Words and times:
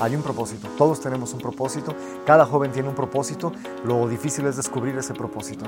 hay 0.00 0.16
un 0.16 0.22
propósito. 0.22 0.68
Todos 0.76 1.00
tenemos 1.00 1.32
un 1.32 1.40
propósito. 1.40 1.94
Cada 2.26 2.46
joven 2.46 2.72
tiene 2.72 2.88
un 2.88 2.94
propósito. 2.94 3.52
Lo 3.84 4.08
difícil 4.08 4.46
es 4.46 4.56
descubrir 4.56 4.96
ese 4.96 5.14
propósito. 5.14 5.64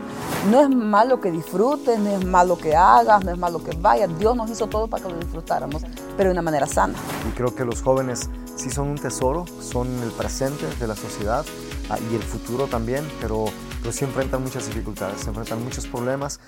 No 0.50 0.60
es 0.60 0.70
malo 0.70 1.20
que 1.20 1.30
disfrutes, 1.30 1.98
no 1.98 2.10
es 2.10 2.24
malo 2.24 2.58
que 2.58 2.74
hagas, 2.74 3.24
no 3.24 3.32
es 3.32 3.38
malo 3.38 3.62
que 3.62 3.76
vayas. 3.76 4.16
Dios 4.18 4.36
nos 4.36 4.50
hizo 4.50 4.66
todo 4.66 4.88
para 4.88 5.04
que 5.04 5.10
lo 5.10 5.18
disfrutáramos, 5.18 5.82
pero 6.16 6.28
de 6.30 6.32
una 6.32 6.42
manera 6.42 6.66
sana. 6.66 6.94
Y 7.28 7.32
creo 7.36 7.54
que 7.54 7.64
los 7.64 7.82
jóvenes 7.82 8.28
sí 8.56 8.70
son 8.70 8.88
un 8.88 8.98
tesoro, 8.98 9.44
son 9.60 9.88
el 10.02 10.10
presente 10.10 10.66
de 10.80 10.86
la 10.86 10.96
sociedad 10.96 11.44
ah, 11.90 11.98
y 12.10 12.14
el 12.14 12.22
futuro 12.22 12.66
también, 12.66 13.06
pero, 13.20 13.46
pero 13.80 13.92
sí 13.92 14.04
enfrentan 14.04 14.42
muchas 14.42 14.66
dificultades, 14.66 15.20
se 15.20 15.28
enfrentan 15.28 15.62
muchos 15.62 15.86
problemas. 15.86 16.40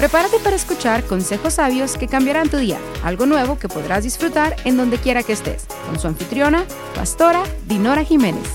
Prepárate 0.00 0.38
para 0.38 0.56
escuchar 0.56 1.04
consejos 1.04 1.52
sabios 1.52 1.98
que 1.98 2.08
cambiarán 2.08 2.48
tu 2.48 2.56
día, 2.56 2.78
algo 3.04 3.26
nuevo 3.26 3.58
que 3.58 3.68
podrás 3.68 4.02
disfrutar 4.02 4.56
en 4.64 4.78
donde 4.78 4.96
quiera 4.96 5.22
que 5.22 5.34
estés, 5.34 5.66
con 5.84 5.98
su 5.98 6.06
anfitriona, 6.06 6.64
pastora 6.94 7.42
Dinora 7.66 8.02
Jiménez. 8.02 8.48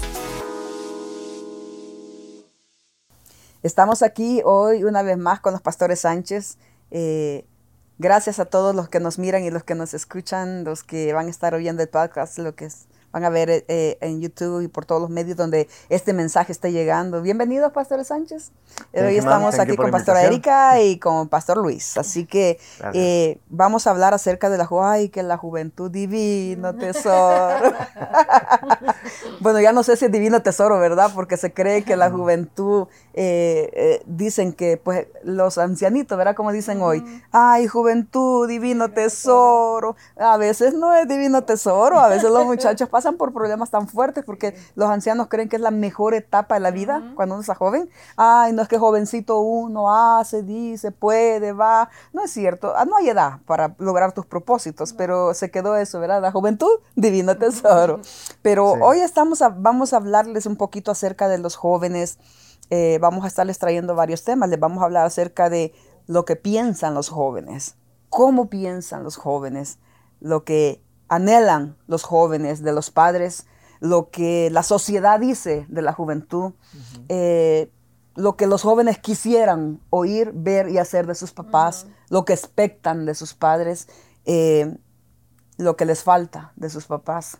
Estamos 3.61 4.01
aquí 4.01 4.41
hoy 4.43 4.85
una 4.85 5.03
vez 5.03 5.19
más 5.19 5.39
con 5.39 5.53
los 5.53 5.61
pastores 5.61 5.99
Sánchez. 5.99 6.57
Eh, 6.89 7.45
gracias 7.99 8.39
a 8.39 8.45
todos 8.45 8.73
los 8.73 8.89
que 8.89 8.99
nos 8.99 9.19
miran 9.19 9.43
y 9.43 9.51
los 9.51 9.63
que 9.63 9.75
nos 9.75 9.93
escuchan, 9.93 10.63
los 10.63 10.81
que 10.81 11.13
van 11.13 11.27
a 11.27 11.29
estar 11.29 11.53
oyendo 11.53 11.83
el 11.83 11.89
podcast, 11.89 12.39
lo 12.39 12.55
que 12.55 12.65
es 12.65 12.87
van 13.15 13.23
a 13.23 13.29
ver 13.29 13.63
eh, 13.69 13.97
en 14.01 14.19
YouTube 14.19 14.59
y 14.59 14.67
por 14.67 14.85
todos 14.85 14.99
los 14.99 15.09
medios 15.09 15.37
donde 15.37 15.69
este 15.87 16.11
mensaje 16.11 16.51
está 16.51 16.67
llegando. 16.67 17.21
Bienvenidos, 17.21 17.71
Pastor 17.71 18.03
Sánchez. 18.03 18.51
Hoy 18.93 19.15
estamos 19.15 19.57
aquí 19.57 19.77
con 19.77 19.89
Pastora 19.89 20.23
Erika 20.23 20.81
y 20.81 20.99
con 20.99 21.29
Pastor 21.29 21.59
Luis. 21.59 21.97
Así 21.97 22.25
que 22.25 22.59
eh, 22.91 23.39
vamos 23.47 23.87
a 23.87 23.91
hablar 23.91 24.13
acerca 24.13 24.49
de 24.49 24.57
la, 24.57 24.67
ay, 24.81 25.07
que 25.07 25.23
la 25.23 25.37
juventud 25.37 25.89
divino 25.89 26.75
tesoro. 26.75 27.71
bueno, 29.39 29.61
ya 29.61 29.71
no 29.71 29.83
sé 29.83 29.95
si 29.95 30.03
es 30.03 30.11
divino 30.11 30.41
tesoro, 30.41 30.77
¿verdad? 30.77 31.09
Porque 31.15 31.37
se 31.37 31.53
cree 31.53 31.85
que 31.85 31.95
la 31.95 32.11
juventud, 32.11 32.87
eh, 33.13 34.01
dicen 34.05 34.51
que 34.51 34.75
pues 34.75 35.07
los 35.23 35.57
ancianitos, 35.57 36.17
¿verdad? 36.17 36.35
Como 36.35 36.51
dicen 36.51 36.81
hoy, 36.81 37.01
ay, 37.31 37.65
juventud, 37.67 38.45
divino 38.45 38.91
tesoro. 38.91 39.95
A 40.17 40.35
veces 40.35 40.73
no 40.73 40.93
es 40.93 41.07
divino 41.07 41.45
tesoro, 41.45 41.97
a 41.97 42.09
veces 42.09 42.29
los 42.29 42.45
muchachos 42.45 42.89
pasan 42.89 43.04
por 43.13 43.33
problemas 43.33 43.69
tan 43.71 43.87
fuertes 43.87 44.23
porque 44.25 44.55
los 44.75 44.89
ancianos 44.89 45.27
creen 45.27 45.49
que 45.49 45.55
es 45.55 45.61
la 45.61 45.71
mejor 45.71 46.13
etapa 46.13 46.55
de 46.55 46.61
la 46.61 46.71
vida 46.71 47.13
cuando 47.15 47.35
uno 47.35 47.41
está 47.41 47.55
joven. 47.55 47.89
Ay, 48.17 48.53
no 48.53 48.61
es 48.61 48.67
que 48.67 48.77
jovencito 48.77 49.39
uno 49.39 49.93
hace, 49.93 50.43
dice, 50.43 50.91
puede, 50.91 51.53
va. 51.53 51.89
No 52.13 52.23
es 52.23 52.31
cierto. 52.31 52.73
Ah, 52.75 52.85
no 52.85 52.97
hay 52.97 53.09
edad 53.09 53.39
para 53.45 53.75
lograr 53.77 54.11
tus 54.11 54.25
propósitos, 54.25 54.93
pero 54.93 55.33
se 55.33 55.51
quedó 55.51 55.75
eso, 55.75 55.99
¿verdad? 55.99 56.21
La 56.21 56.31
juventud, 56.31 56.71
divino 56.95 57.37
tesoro. 57.37 58.01
Pero 58.41 58.71
hoy 58.73 58.99
estamos 58.99 59.41
vamos 59.57 59.93
a 59.93 59.97
hablarles 59.97 60.45
un 60.45 60.55
poquito 60.55 60.91
acerca 60.91 61.27
de 61.27 61.37
los 61.37 61.55
jóvenes. 61.55 62.19
Eh, 62.69 62.97
vamos 62.99 63.23
a 63.25 63.27
estarles 63.27 63.59
trayendo 63.59 63.95
varios 63.95 64.23
temas. 64.23 64.49
Les 64.49 64.59
vamos 64.59 64.81
a 64.81 64.85
hablar 64.85 65.05
acerca 65.05 65.49
de 65.49 65.73
lo 66.07 66.25
que 66.25 66.35
piensan 66.35 66.93
los 66.93 67.09
jóvenes, 67.09 67.75
cómo 68.09 68.49
piensan 68.49 69.03
los 69.03 69.17
jóvenes, 69.17 69.79
lo 70.19 70.43
que 70.43 70.84
anhelan 71.07 71.77
los 71.87 72.03
jóvenes 72.03 72.63
de 72.63 72.73
los 72.73 72.91
padres, 72.91 73.45
lo 73.79 74.09
que 74.09 74.49
la 74.51 74.63
sociedad 74.63 75.19
dice 75.19 75.65
de 75.69 75.81
la 75.81 75.93
juventud, 75.93 76.53
eh, 77.09 77.71
lo 78.15 78.37
que 78.37 78.47
los 78.47 78.61
jóvenes 78.61 78.99
quisieran 78.99 79.81
oír, 79.89 80.31
ver 80.33 80.69
y 80.69 80.77
hacer 80.77 81.05
de 81.05 81.15
sus 81.15 81.31
papás, 81.31 81.87
lo 82.09 82.25
que 82.25 82.33
expectan 82.33 83.05
de 83.05 83.13
sus 83.13 83.33
padres, 83.33 83.87
eh, 84.25 84.77
lo 85.57 85.75
que 85.75 85.85
les 85.85 86.03
falta 86.03 86.53
de 86.55 86.69
sus 86.69 86.85
papás 86.85 87.37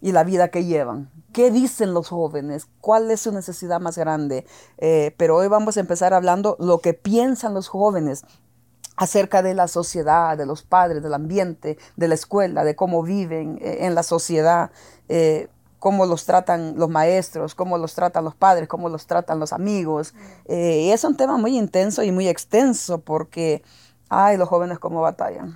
y 0.00 0.12
la 0.12 0.24
vida 0.24 0.48
que 0.48 0.64
llevan. 0.64 1.10
¿Qué 1.32 1.50
dicen 1.50 1.92
los 1.92 2.08
jóvenes? 2.08 2.68
¿Cuál 2.80 3.10
es 3.10 3.20
su 3.20 3.32
necesidad 3.32 3.80
más 3.80 3.98
grande? 3.98 4.46
Eh, 4.78 5.14
pero 5.16 5.36
hoy 5.36 5.48
vamos 5.48 5.76
a 5.76 5.80
empezar 5.80 6.14
hablando 6.14 6.56
lo 6.58 6.78
que 6.78 6.94
piensan 6.94 7.54
los 7.54 7.68
jóvenes 7.68 8.24
acerca 8.98 9.42
de 9.42 9.54
la 9.54 9.68
sociedad, 9.68 10.36
de 10.36 10.44
los 10.44 10.62
padres, 10.62 11.04
del 11.04 11.14
ambiente, 11.14 11.78
de 11.96 12.08
la 12.08 12.14
escuela, 12.14 12.64
de 12.64 12.74
cómo 12.74 13.04
viven 13.04 13.58
eh, 13.62 13.86
en 13.86 13.94
la 13.94 14.02
sociedad, 14.02 14.72
eh, 15.08 15.48
cómo 15.78 16.04
los 16.04 16.24
tratan 16.24 16.74
los 16.76 16.88
maestros, 16.88 17.54
cómo 17.54 17.78
los 17.78 17.94
tratan 17.94 18.24
los 18.24 18.34
padres, 18.34 18.66
cómo 18.66 18.88
los 18.88 19.06
tratan 19.06 19.38
los 19.38 19.52
amigos. 19.52 20.14
Eh, 20.46 20.86
y 20.86 20.90
es 20.90 21.04
un 21.04 21.16
tema 21.16 21.38
muy 21.38 21.56
intenso 21.56 22.02
y 22.02 22.10
muy 22.10 22.26
extenso 22.26 22.98
porque, 22.98 23.62
ay, 24.08 24.36
los 24.36 24.48
jóvenes 24.48 24.80
cómo 24.80 25.00
batallan. 25.00 25.54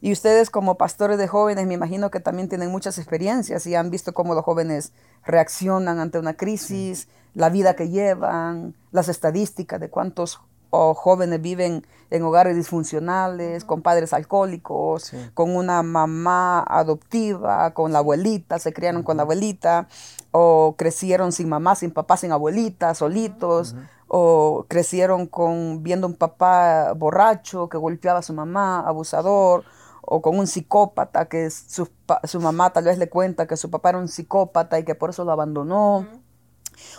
Y 0.00 0.12
ustedes 0.12 0.48
como 0.48 0.76
pastores 0.76 1.18
de 1.18 1.26
jóvenes, 1.26 1.66
me 1.66 1.74
imagino 1.74 2.12
que 2.12 2.20
también 2.20 2.48
tienen 2.48 2.70
muchas 2.70 2.96
experiencias 2.98 3.66
y 3.66 3.74
han 3.74 3.90
visto 3.90 4.14
cómo 4.14 4.34
los 4.34 4.44
jóvenes 4.44 4.92
reaccionan 5.26 5.98
ante 5.98 6.20
una 6.20 6.34
crisis, 6.34 7.08
la 7.34 7.48
vida 7.50 7.74
que 7.74 7.88
llevan, 7.88 8.76
las 8.92 9.08
estadísticas 9.08 9.80
de 9.80 9.90
cuántos 9.90 10.40
o 10.70 10.94
jóvenes 10.94 11.40
viven 11.40 11.86
en 12.10 12.22
hogares 12.22 12.56
disfuncionales, 12.56 13.64
con 13.64 13.82
padres 13.82 14.12
alcohólicos, 14.12 15.12
con 15.34 15.54
una 15.54 15.82
mamá 15.82 16.60
adoptiva, 16.60 17.72
con 17.74 17.92
la 17.92 17.98
abuelita, 17.98 18.58
se 18.58 18.72
criaron 18.72 19.02
con 19.02 19.16
la 19.18 19.24
abuelita, 19.24 19.88
o 20.30 20.74
crecieron 20.78 21.32
sin 21.32 21.48
mamá, 21.48 21.74
sin 21.74 21.90
papá, 21.90 22.16
sin 22.16 22.32
abuelita, 22.32 22.94
solitos, 22.94 23.74
o 24.08 24.64
crecieron 24.68 25.26
con 25.26 25.82
viendo 25.82 26.06
un 26.06 26.14
papá 26.14 26.94
borracho 26.94 27.68
que 27.68 27.76
golpeaba 27.76 28.20
a 28.20 28.22
su 28.22 28.32
mamá, 28.32 28.80
abusador, 28.80 29.64
o 30.00 30.22
con 30.22 30.38
un 30.38 30.46
psicópata 30.46 31.26
que 31.26 31.50
su, 31.50 31.86
su 32.24 32.40
mamá 32.40 32.70
tal 32.70 32.84
vez 32.84 32.96
le 32.96 33.10
cuenta 33.10 33.46
que 33.46 33.58
su 33.58 33.70
papá 33.70 33.90
era 33.90 33.98
un 33.98 34.08
psicópata 34.08 34.78
y 34.78 34.84
que 34.84 34.94
por 34.94 35.10
eso 35.10 35.24
lo 35.24 35.32
abandonó 35.32 36.06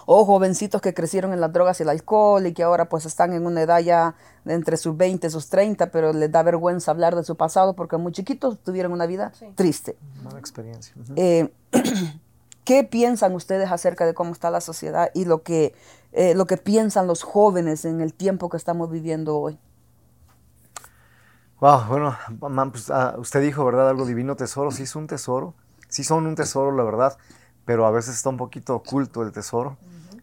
o 0.05 0.25
jovencitos 0.25 0.81
que 0.81 0.93
crecieron 0.93 1.33
en 1.33 1.41
las 1.41 1.51
drogas 1.51 1.79
y 1.79 1.83
el 1.83 1.89
alcohol 1.89 2.45
y 2.47 2.53
que 2.53 2.63
ahora 2.63 2.89
pues 2.89 3.05
están 3.05 3.33
en 3.33 3.45
una 3.45 3.61
edad 3.61 3.79
ya 3.79 4.15
entre 4.45 4.77
sus 4.77 4.95
20 4.95 5.27
y 5.27 5.29
sus 5.29 5.49
30, 5.49 5.91
pero 5.91 6.13
les 6.13 6.31
da 6.31 6.43
vergüenza 6.43 6.91
hablar 6.91 7.15
de 7.15 7.23
su 7.23 7.35
pasado 7.35 7.75
porque 7.75 7.97
muy 7.97 8.11
chiquitos 8.11 8.59
tuvieron 8.59 8.91
una 8.91 9.05
vida 9.05 9.31
triste. 9.55 9.97
Mala 10.23 10.39
experiencia. 10.39 10.93
Eh, 11.15 11.53
¿Qué 12.63 12.83
piensan 12.83 13.33
ustedes 13.33 13.71
acerca 13.71 14.05
de 14.05 14.13
cómo 14.13 14.31
está 14.31 14.51
la 14.51 14.61
sociedad 14.61 15.09
y 15.15 15.25
lo 15.25 15.41
que, 15.41 15.73
eh, 16.11 16.35
lo 16.35 16.45
que 16.45 16.57
piensan 16.57 17.07
los 17.07 17.23
jóvenes 17.23 17.83
en 17.85 18.01
el 18.01 18.13
tiempo 18.13 18.49
que 18.49 18.57
estamos 18.57 18.91
viviendo 18.91 19.37
hoy? 19.39 19.57
Wow, 21.59 21.85
bueno, 21.89 22.17
pues, 22.71 22.89
ah, 22.89 23.15
usted 23.17 23.41
dijo, 23.41 23.65
¿verdad? 23.65 23.89
Algo 23.89 24.05
divino 24.05 24.35
tesoro. 24.35 24.71
Sí, 24.71 24.83
es 24.83 24.95
un 24.95 25.07
tesoro. 25.07 25.55
Sí, 25.87 26.03
son 26.03 26.27
un 26.27 26.35
tesoro, 26.35 26.71
la 26.71 26.83
verdad 26.83 27.17
pero 27.69 27.85
a 27.85 27.91
veces 27.91 28.15
está 28.15 28.29
un 28.29 28.37
poquito 28.37 28.73
oculto 28.73 29.21
el 29.21 29.31
tesoro, 29.31 29.77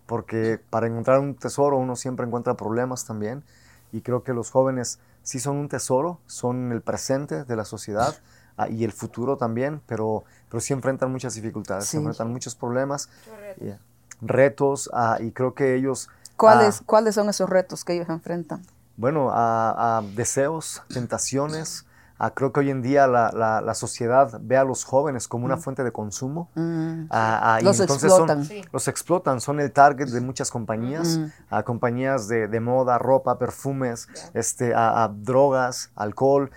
porque 0.06 0.58
para 0.68 0.88
encontrar 0.88 1.20
un 1.20 1.36
tesoro 1.36 1.76
uno 1.76 1.94
siempre 1.94 2.26
encuentra 2.26 2.54
problemas 2.54 3.04
también, 3.04 3.44
y 3.92 4.00
creo 4.00 4.24
que 4.24 4.32
los 4.32 4.50
jóvenes 4.50 4.98
sí 5.22 5.38
son 5.38 5.56
un 5.58 5.68
tesoro, 5.68 6.18
son 6.26 6.72
el 6.72 6.82
presente 6.82 7.44
de 7.44 7.54
la 7.54 7.64
sociedad 7.64 8.16
ah, 8.56 8.68
y 8.68 8.82
el 8.82 8.90
futuro 8.90 9.36
también, 9.36 9.80
pero, 9.86 10.24
pero 10.48 10.60
sí 10.60 10.72
enfrentan 10.72 11.12
muchas 11.12 11.36
dificultades, 11.36 11.84
sí. 11.84 11.98
enfrentan 11.98 12.32
muchos 12.32 12.56
problemas, 12.56 13.10
retos, 13.38 13.80
retos 14.20 14.90
ah, 14.92 15.18
y 15.20 15.30
creo 15.30 15.54
que 15.54 15.76
ellos... 15.76 16.08
¿Cuáles, 16.36 16.80
ah, 16.80 16.84
¿Cuáles 16.84 17.14
son 17.14 17.28
esos 17.28 17.48
retos 17.48 17.84
que 17.84 17.92
ellos 17.92 18.08
enfrentan? 18.08 18.60
Bueno, 18.96 19.30
a 19.32 20.02
deseos, 20.16 20.82
tentaciones, 20.92 21.85
Ah, 22.18 22.32
creo 22.32 22.52
que 22.52 22.60
hoy 22.60 22.70
en 22.70 22.80
día 22.80 23.06
la, 23.06 23.30
la, 23.30 23.74
sociedad 23.74 24.38
ve 24.40 24.56
a 24.56 24.64
los 24.64 24.84
jóvenes 24.84 25.28
como 25.28 25.44
una 25.44 25.56
mm. 25.56 25.60
fuente 25.60 25.84
de 25.84 25.92
consumo. 25.92 26.50
Mm. 26.54 27.04
Ah, 27.10 27.56
ah, 27.56 27.60
los 27.60 27.78
explotan. 27.80 28.48
Los 28.72 28.88
explotan, 28.88 29.40
son 29.40 29.60
el 29.60 29.70
target 29.70 30.08
de 30.08 30.20
muchas 30.22 30.50
compañías, 30.50 31.18
mm. 31.18 31.60
compañías 31.64 32.26
de, 32.28 32.48
de, 32.48 32.60
moda, 32.60 32.96
ropa, 32.98 33.38
perfumes, 33.38 34.08
este, 34.32 34.72
a, 34.74 35.10
drogas, 35.14 35.90
alcohol, 35.94 36.50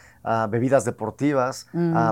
bebidas 0.49 0.85
deportivas, 0.85 1.67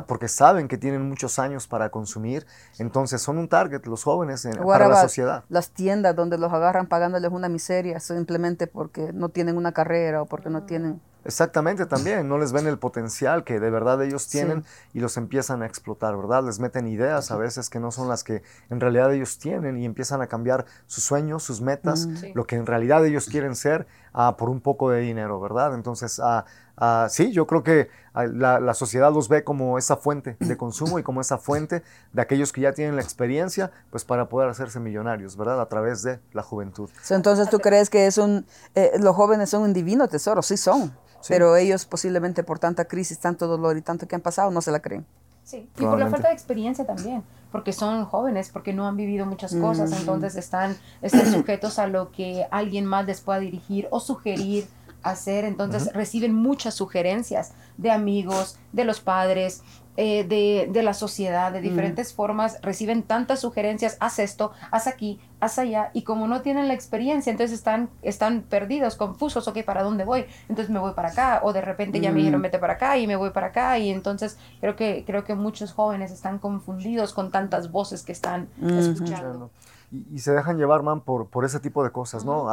porque 0.07 0.28
saben 0.28 0.68
que 0.68 0.78
tienen 0.78 1.07
muchos 1.07 1.40
años 1.40 1.68
para 1.68 1.90
consumir. 1.90 2.46
Entonces 2.80 3.22
son 3.22 3.38
un 3.38 3.48
target 3.48 3.86
los 3.86 4.04
jóvenes 4.04 4.48
para 4.66 4.89
la 4.89 5.01
sociedad. 5.01 5.44
Las 5.50 5.69
tiendas 5.69 6.16
donde 6.16 6.38
los 6.38 6.51
agarran 6.51 6.88
pagándoles 6.88 7.31
una 7.31 7.48
miseria 7.48 8.00
simplemente 8.00 8.68
porque 8.68 9.13
no 9.13 9.30
tienen 9.30 9.56
una 9.56 9.72
carrera 9.72 10.22
o 10.24 10.25
porque 10.25 10.50
no 10.50 10.63
tienen 10.63 11.01
Exactamente, 11.27 11.85
también 11.85 12.29
no 12.29 12.38
les 12.38 12.53
ven 12.53 12.68
el 12.68 12.79
potencial 12.79 13.44
que 13.44 13.59
de 13.59 13.69
verdad 13.69 14.01
ellos 14.01 14.29
tienen 14.29 14.63
y 14.94 15.01
los 15.01 15.18
empiezan 15.18 15.62
a 15.62 15.65
explotar, 15.65 16.15
¿verdad? 16.15 16.41
Les 16.45 16.62
meten 16.62 16.88
ideas 16.88 17.31
a 17.31 17.35
veces 17.35 17.69
que 17.69 17.81
no 17.81 17.91
son 17.91 18.07
las 18.07 18.24
que 18.24 18.44
en 18.69 18.79
realidad 18.79 19.13
ellos 19.13 19.38
tienen 19.38 19.77
y 19.77 19.83
empiezan 19.83 20.21
a 20.21 20.27
cambiar 20.27 20.65
sus 20.85 21.03
sueños, 21.03 21.44
sus 21.44 21.59
metas, 21.59 22.07
lo 22.33 22.47
que 22.47 22.56
en 22.56 22.65
realidad 22.65 23.06
ellos 23.06 23.25
quieren 23.27 23.57
ser 23.57 23.88
uh, 24.13 24.38
por 24.38 24.50
un 24.50 24.62
poco 24.62 24.89
de 24.89 25.01
dinero, 25.01 25.41
¿verdad? 25.41 25.75
Entonces, 25.75 26.18
uh, 26.19 26.44
uh, 26.79 27.09
sí, 27.09 27.31
yo 27.31 27.47
creo 27.47 27.63
que 27.63 27.89
la, 28.13 28.59
la, 28.59 28.74
sociedad 28.74 29.13
los 29.13 29.29
ve 29.29 29.44
como 29.44 29.77
esa 29.77 29.97
fuente 29.97 30.38
de 30.39 30.57
consumo 30.57 31.00
y 31.00 31.03
como 31.03 31.21
esa 31.21 31.38
fuente 31.38 31.83
de 32.13 32.21
aquellos 32.21 32.51
que 32.51 32.62
ya 32.62 32.74
tienen 32.74 32.95
la 32.95 33.01
experiencia, 33.01 33.71
pues 33.91 34.03
para 34.03 34.29
poder 34.29 34.50
hacerse 34.50 34.79
millonarios, 34.79 35.38
¿verdad? 35.38 35.62
A 35.62 35.68
través 35.68 36.01
de 36.03 36.19
la 36.33 36.44
juventud. 36.44 36.89
Entonces, 37.09 37.50
¿tú 37.50 37.59
crees 37.59 37.89
que 37.89 38.07
es 38.07 38.18
un, 38.18 38.45
eh, 38.75 38.94
los 39.00 39.15
jóvenes 39.15 39.50
son 39.50 39.63
un 39.63 39.74
divino 39.74 40.07
tesoro? 40.07 40.41
Sí 40.41 40.57
son. 40.57 40.94
Pero 41.27 41.56
ellos 41.56 41.85
posiblemente 41.85 42.44
por 42.44 42.59
tanta 42.59 42.85
crisis, 42.85 43.19
tanto 43.19 43.47
dolor 43.47 43.75
y 43.75 43.81
tanto 43.81 44.07
que 44.07 44.15
han 44.15 44.21
pasado, 44.21 44.51
no 44.51 44.62
se 44.62 44.71
la 44.71 44.79
creen. 44.79 45.06
Sí, 45.44 45.69
y 45.77 45.83
por 45.83 45.97
la 45.97 46.09
falta 46.09 46.27
de 46.27 46.33
experiencia 46.33 46.85
también, 46.85 47.24
porque 47.53 47.71
son 47.71 48.03
jóvenes, 48.03 48.50
porque 48.50 48.74
no 48.74 48.85
han 48.85 48.97
vivido 48.97 49.25
muchas 49.25 49.56
cosas, 49.56 49.94
entonces 49.97 50.35
están, 50.35 50.75
están 51.01 51.25
sujetos 51.31 51.79
a 51.79 51.88
lo 51.88 52.12
que 52.12 52.45
alguien 52.51 52.85
más 52.85 53.06
les 53.06 53.21
pueda 53.21 53.39
dirigir 53.39 53.88
o 53.89 54.01
sugerir 54.01 54.68
hacer, 55.12 55.45
entonces 55.45 55.92
reciben 55.94 56.33
muchas 56.33 56.74
sugerencias 56.74 57.54
de 57.77 57.92
amigos, 57.92 58.57
de 58.71 58.86
los 58.86 59.00
padres, 59.00 59.63
eh, 60.00 60.25
de, 60.25 60.69
de, 60.71 60.83
la 60.83 60.94
sociedad, 60.94 61.51
de 61.51 61.59
diferentes 61.59 62.13
formas, 62.13 62.59
reciben 62.62 63.01
tantas 63.01 63.39
sugerencias, 63.39 63.98
haz 64.00 64.19
esto, 64.19 64.51
haz 64.69 64.86
aquí, 64.86 65.19
haz 65.39 65.57
allá, 65.57 65.89
y 65.92 66.04
como 66.04 66.27
no 66.27 66.42
tienen 66.42 66.68
la 66.68 66.75
experiencia, 66.75 67.31
entonces 67.31 67.57
están, 67.57 67.89
están 68.04 68.44
perdidos, 68.44 68.95
confusos, 68.95 69.48
ok, 69.48 69.63
¿para 69.63 69.81
dónde 69.81 70.04
voy? 70.04 70.25
Entonces 70.50 70.69
me 70.69 70.80
voy 70.80 70.94
para 70.94 71.10
acá, 71.10 71.42
o 71.44 71.51
de 71.51 71.62
repente 71.62 72.00
ya 72.00 72.12
me 72.12 72.19
dijeron 72.19 72.44
vete 72.44 72.60
para 72.60 72.74
acá 72.74 73.00
y 73.00 73.07
me 73.07 73.15
voy 73.15 73.31
para 73.31 73.48
acá, 73.48 73.80
y 73.80 73.89
entonces 73.89 74.38
creo 74.60 74.75
que, 74.75 75.03
creo 75.03 75.24
que 75.24 75.33
muchos 75.33 75.74
jóvenes 75.74 76.12
están 76.12 76.38
confundidos 76.38 77.12
con 77.12 77.31
tantas 77.31 77.71
voces 77.71 78.03
que 78.03 78.12
están 78.12 78.50
escuchando 78.62 79.50
y, 79.92 80.19
se 80.19 80.34
dejan 80.34 80.57
llevar, 80.57 80.84
man, 80.84 81.01
por, 81.01 81.28
por 81.28 81.45
ese 81.45 81.60
tipo 81.60 81.84
de 81.84 81.92
cosas, 81.92 82.25
¿no? 82.25 82.48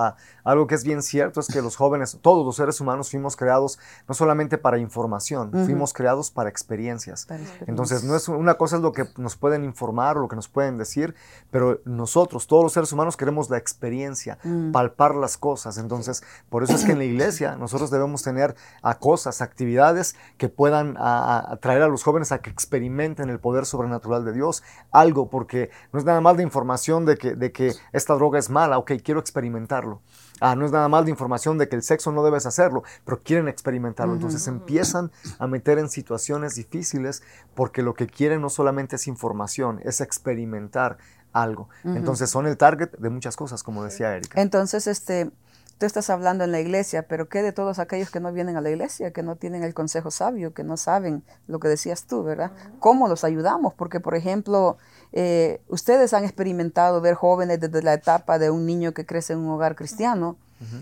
algo 0.44 0.66
que 0.66 0.74
es 0.74 0.84
bien 0.84 1.02
cierto 1.02 1.40
es 1.40 1.48
que 1.48 1.60
los 1.62 1.76
jóvenes, 1.76 2.18
todos 2.22 2.46
los 2.46 2.56
seres 2.56 2.80
humanos 2.80 3.10
fuimos 3.10 3.36
creados 3.36 3.78
no 4.08 4.14
solamente 4.14 4.56
para 4.56 4.78
información, 4.78 5.50
fuimos 5.50 5.92
creados 5.92 6.30
para 6.30 6.48
experiencias. 6.48 7.26
Entonces, 7.66 8.04
no 8.04 8.14
es 8.14 8.28
una 8.28 8.54
cosa 8.54 8.76
es 8.76 8.82
lo 8.82 8.92
que 8.92 9.06
nos 9.16 9.36
pueden 9.36 9.64
informar 9.64 10.16
o 10.16 10.20
lo 10.20 10.28
que 10.28 10.36
nos 10.36 10.48
pueden 10.48 10.78
decir, 10.78 11.14
pero 11.50 11.80
nosotros, 11.84 12.46
todos 12.46 12.62
los 12.62 12.72
seres 12.72 12.92
humanos, 12.92 13.16
queremos 13.16 13.50
la 13.50 13.58
experiencia, 13.58 14.38
mm. 14.44 14.72
palpar 14.72 15.14
las 15.14 15.36
cosas. 15.36 15.78
Entonces, 15.78 16.22
por 16.48 16.62
eso 16.62 16.74
es 16.74 16.84
que 16.84 16.92
en 16.92 16.98
la 16.98 17.04
iglesia 17.04 17.56
nosotros 17.56 17.90
debemos 17.90 18.22
tener 18.22 18.54
a 18.82 18.98
cosas, 18.98 19.40
actividades 19.40 20.14
que 20.38 20.48
puedan 20.48 20.96
atraer 20.98 21.82
a, 21.82 21.86
a 21.86 21.88
los 21.88 22.04
jóvenes 22.04 22.32
a 22.32 22.38
que 22.38 22.50
experimenten 22.50 23.28
el 23.30 23.40
poder 23.40 23.66
sobrenatural 23.66 24.24
de 24.24 24.32
Dios, 24.32 24.62
algo, 24.92 25.28
porque 25.28 25.70
no 25.92 25.98
es 25.98 26.04
nada 26.04 26.20
más 26.20 26.36
de 26.36 26.42
información 26.42 27.04
de 27.06 27.16
que 27.16 27.23
de 27.24 27.52
que 27.52 27.72
esta 27.92 28.14
droga 28.14 28.38
es 28.38 28.50
mala, 28.50 28.78
ok, 28.78 28.92
quiero 29.02 29.20
experimentarlo. 29.20 30.00
Ah, 30.40 30.56
no 30.56 30.66
es 30.66 30.72
nada 30.72 30.88
más 30.88 31.04
de 31.04 31.10
información 31.10 31.58
de 31.58 31.68
que 31.68 31.76
el 31.76 31.82
sexo 31.82 32.12
no 32.12 32.22
debes 32.22 32.44
hacerlo, 32.46 32.82
pero 33.04 33.22
quieren 33.22 33.48
experimentarlo. 33.48 34.14
Entonces 34.14 34.46
empiezan 34.48 35.10
a 35.38 35.46
meter 35.46 35.78
en 35.78 35.88
situaciones 35.88 36.56
difíciles 36.56 37.22
porque 37.54 37.82
lo 37.82 37.94
que 37.94 38.06
quieren 38.06 38.40
no 38.40 38.50
solamente 38.50 38.96
es 38.96 39.06
información, 39.06 39.80
es 39.84 40.00
experimentar 40.00 40.98
algo. 41.32 41.68
Entonces 41.84 42.30
son 42.30 42.46
el 42.46 42.56
target 42.56 42.92
de 42.98 43.10
muchas 43.10 43.36
cosas, 43.36 43.62
como 43.62 43.84
decía 43.84 44.16
Erika. 44.16 44.40
Entonces, 44.40 44.86
este, 44.86 45.30
tú 45.78 45.86
estás 45.86 46.08
hablando 46.10 46.44
en 46.44 46.52
la 46.52 46.60
iglesia, 46.60 47.06
pero 47.08 47.28
¿qué 47.28 47.42
de 47.42 47.52
todos 47.52 47.78
aquellos 47.78 48.10
que 48.10 48.20
no 48.20 48.32
vienen 48.32 48.56
a 48.56 48.60
la 48.60 48.70
iglesia, 48.70 49.12
que 49.12 49.22
no 49.22 49.36
tienen 49.36 49.62
el 49.64 49.74
consejo 49.74 50.10
sabio, 50.10 50.54
que 50.54 50.64
no 50.64 50.76
saben 50.76 51.24
lo 51.46 51.58
que 51.58 51.68
decías 51.68 52.06
tú, 52.06 52.22
¿verdad? 52.22 52.52
¿Cómo 52.78 53.08
los 53.08 53.24
ayudamos? 53.24 53.74
Porque, 53.74 54.00
por 54.00 54.14
ejemplo, 54.14 54.78
eh, 55.16 55.60
ustedes 55.68 56.12
han 56.12 56.24
experimentado 56.24 57.00
ver 57.00 57.14
jóvenes 57.14 57.60
desde 57.60 57.82
la 57.82 57.94
etapa 57.94 58.40
de 58.40 58.50
un 58.50 58.66
niño 58.66 58.92
que 58.92 59.06
crece 59.06 59.32
en 59.32 59.38
un 59.38 59.50
hogar 59.50 59.76
cristiano, 59.76 60.36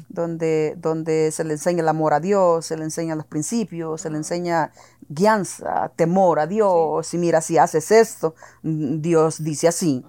donde, 0.08 0.74
donde 0.78 1.32
se 1.32 1.42
le 1.42 1.54
enseña 1.54 1.82
el 1.82 1.88
amor 1.88 2.14
a 2.14 2.20
Dios, 2.20 2.66
se 2.66 2.76
le 2.76 2.84
enseña 2.84 3.16
los 3.16 3.26
principios, 3.26 4.00
se 4.00 4.10
le 4.10 4.16
enseña 4.16 4.70
guianza, 5.08 5.90
temor 5.96 6.38
a 6.38 6.46
Dios, 6.46 7.12
y 7.12 7.18
mira, 7.18 7.40
si 7.40 7.58
haces 7.58 7.90
esto, 7.90 8.34
Dios 8.62 9.42
dice 9.42 9.68
así. 9.68 10.04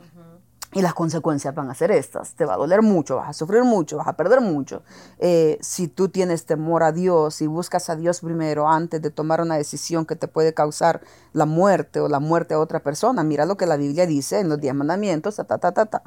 Y 0.74 0.81
las 0.81 0.94
consecuencias 0.94 1.54
van 1.54 1.70
a 1.70 1.75
ser 1.75 1.92
estas. 1.92 2.34
Te 2.34 2.46
va 2.46 2.56
a 2.56 2.58
doler 2.58 2.81
mucho, 2.81 3.18
vas 3.18 3.30
a 3.30 3.34
sufrir 3.34 3.64
mucho, 3.64 3.98
vas 3.98 4.08
a 4.08 4.14
perder 4.14 4.42
mucho. 4.42 4.84
Eh, 5.20 5.58
si 5.62 5.88
tú 5.88 6.10
tienes 6.10 6.46
temor 6.46 6.84
a 6.84 6.92
Dios 6.92 7.42
y 7.42 7.48
buscas 7.48 7.90
a 7.90 7.96
Dios 7.96 8.22
primero 8.22 8.68
antes 8.68 9.02
de 9.02 9.12
tomar 9.12 9.42
una 9.42 9.56
decisión 9.56 10.06
que 10.06 10.16
te 10.16 10.28
puede 10.28 10.54
causar 10.54 11.02
la 11.31 11.46
muerte 11.46 12.00
o 12.00 12.08
la 12.08 12.20
muerte 12.20 12.56
a 12.56 12.60
otra 12.60 12.80
persona, 12.80 13.24
mira 13.24 13.46
lo 13.46 13.56
que 13.56 13.66
la 13.66 13.78
Biblia 13.78 14.06
dice 14.06 14.40
en 14.40 14.50
los 14.50 14.60
diez 14.60 14.74
mandamientos, 14.74 15.36
ta, 15.36 15.44
ta, 15.44 15.58
ta, 15.58 15.86
ta, 15.86 16.04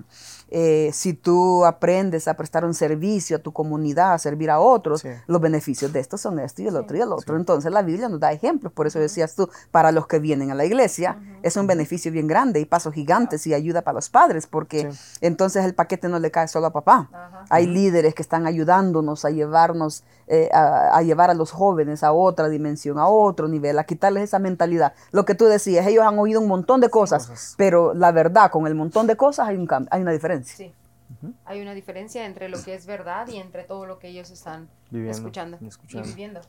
eh, 0.49 0.91
si 0.93 1.15
tú 1.15 1.65
aprendes 1.65 2.29
a 2.29 2.35
prestar 2.35 2.65
un 2.65 2.75
servicio 2.75 3.37
a 3.37 3.41
tu 3.41 3.53
comunidad, 3.53 4.15
a 4.15 4.19
servir 4.19 4.51
a 4.51 4.61
otros, 4.61 5.05
los 5.27 5.41
beneficios 5.41 5.93
de 5.93 6.01
esto 6.01 6.19
son 6.19 6.39
esto 6.39 6.63
y 6.63 6.69
el 6.69 6.77
otro 6.77 6.97
y 6.97 7.01
el 7.01 7.13
otro. 7.13 7.37
Entonces 7.37 7.73
la 7.73 7.83
Biblia 7.83 8.09
nos 8.09 8.21
da 8.21 8.33
ejemplos. 8.33 8.73
Por 8.73 8.87
eso 8.87 8.99
decías 8.99 9.35
tú, 9.35 9.49
para 9.71 9.93
los 9.93 10.07
que 10.07 10.19
vienen 10.19 10.51
a 10.51 10.55
la 10.55 10.65
iglesia, 10.65 11.19
es 11.43 11.57
un 11.57 11.67
beneficio 11.67 12.13
bien 12.13 12.27
grande 12.27 12.61
y 12.61 12.65
pasos 12.65 12.95
gigantes 12.95 13.47
y 13.47 13.55
ayuda 13.55 13.83
para 13.83 13.97
los 13.97 14.09
padres 14.09 14.47
porque 14.57 14.89
entonces 15.21 15.67
el 15.67 15.75
paquete 15.75 16.09
no 16.09 16.19
le 16.19 16.31
cae 16.31 16.49
solo 16.49 16.69
a 16.69 16.73
papá. 16.73 17.11
Hay 17.51 17.67
líderes 17.67 18.15
que 18.15 18.23
están 18.23 18.47
ayudándonos 18.47 19.27
a 19.27 19.29
llevarnos, 19.29 20.03
eh, 20.29 20.49
a, 20.51 20.99
llevar 21.03 21.29
a 21.29 21.35
los 21.35 21.51
jóvenes 21.51 22.03
a 22.03 22.13
otra 22.13 22.49
dimensión, 22.49 22.99
a 22.99 23.07
otro 23.07 23.49
nivel, 23.49 23.79
a 23.79 23.85
quitarles 23.85 24.23
esa 24.23 24.39
mentalidad. 24.39 24.95
Lo 25.13 25.27
que 25.27 25.35
tú 25.35 25.45
decías, 25.45 25.87
ellos 25.87 26.07
han 26.07 26.19
oído 26.19 26.41
un 26.41 26.49
montón 26.49 26.81
de 26.81 26.89
cosas, 26.89 27.55
pero 27.59 27.93
la 27.93 28.13
verdad, 28.13 28.51
con 28.51 28.67
el 28.67 28.75
montón 28.75 29.07
de 29.07 29.15
cosas 29.17 29.47
hay, 29.49 29.57
un 29.59 29.69
hay 29.91 30.01
una 30.01 30.13
diferencia. 30.13 30.57
Sí. 30.57 30.73
Hay 31.45 31.61
una 31.61 31.75
diferencia 31.75 32.25
entre 32.25 32.49
lo 32.49 32.59
que 32.63 32.73
es 32.73 32.87
verdad 32.87 33.29
y 33.29 33.37
entre 33.37 33.65
todo 33.65 33.85
lo 33.85 33.99
que 33.99 34.09
ellos 34.09 34.31
están 34.31 34.71
escuchando, 34.91 35.59
y 35.61 36.01
viviendo. 36.01 36.41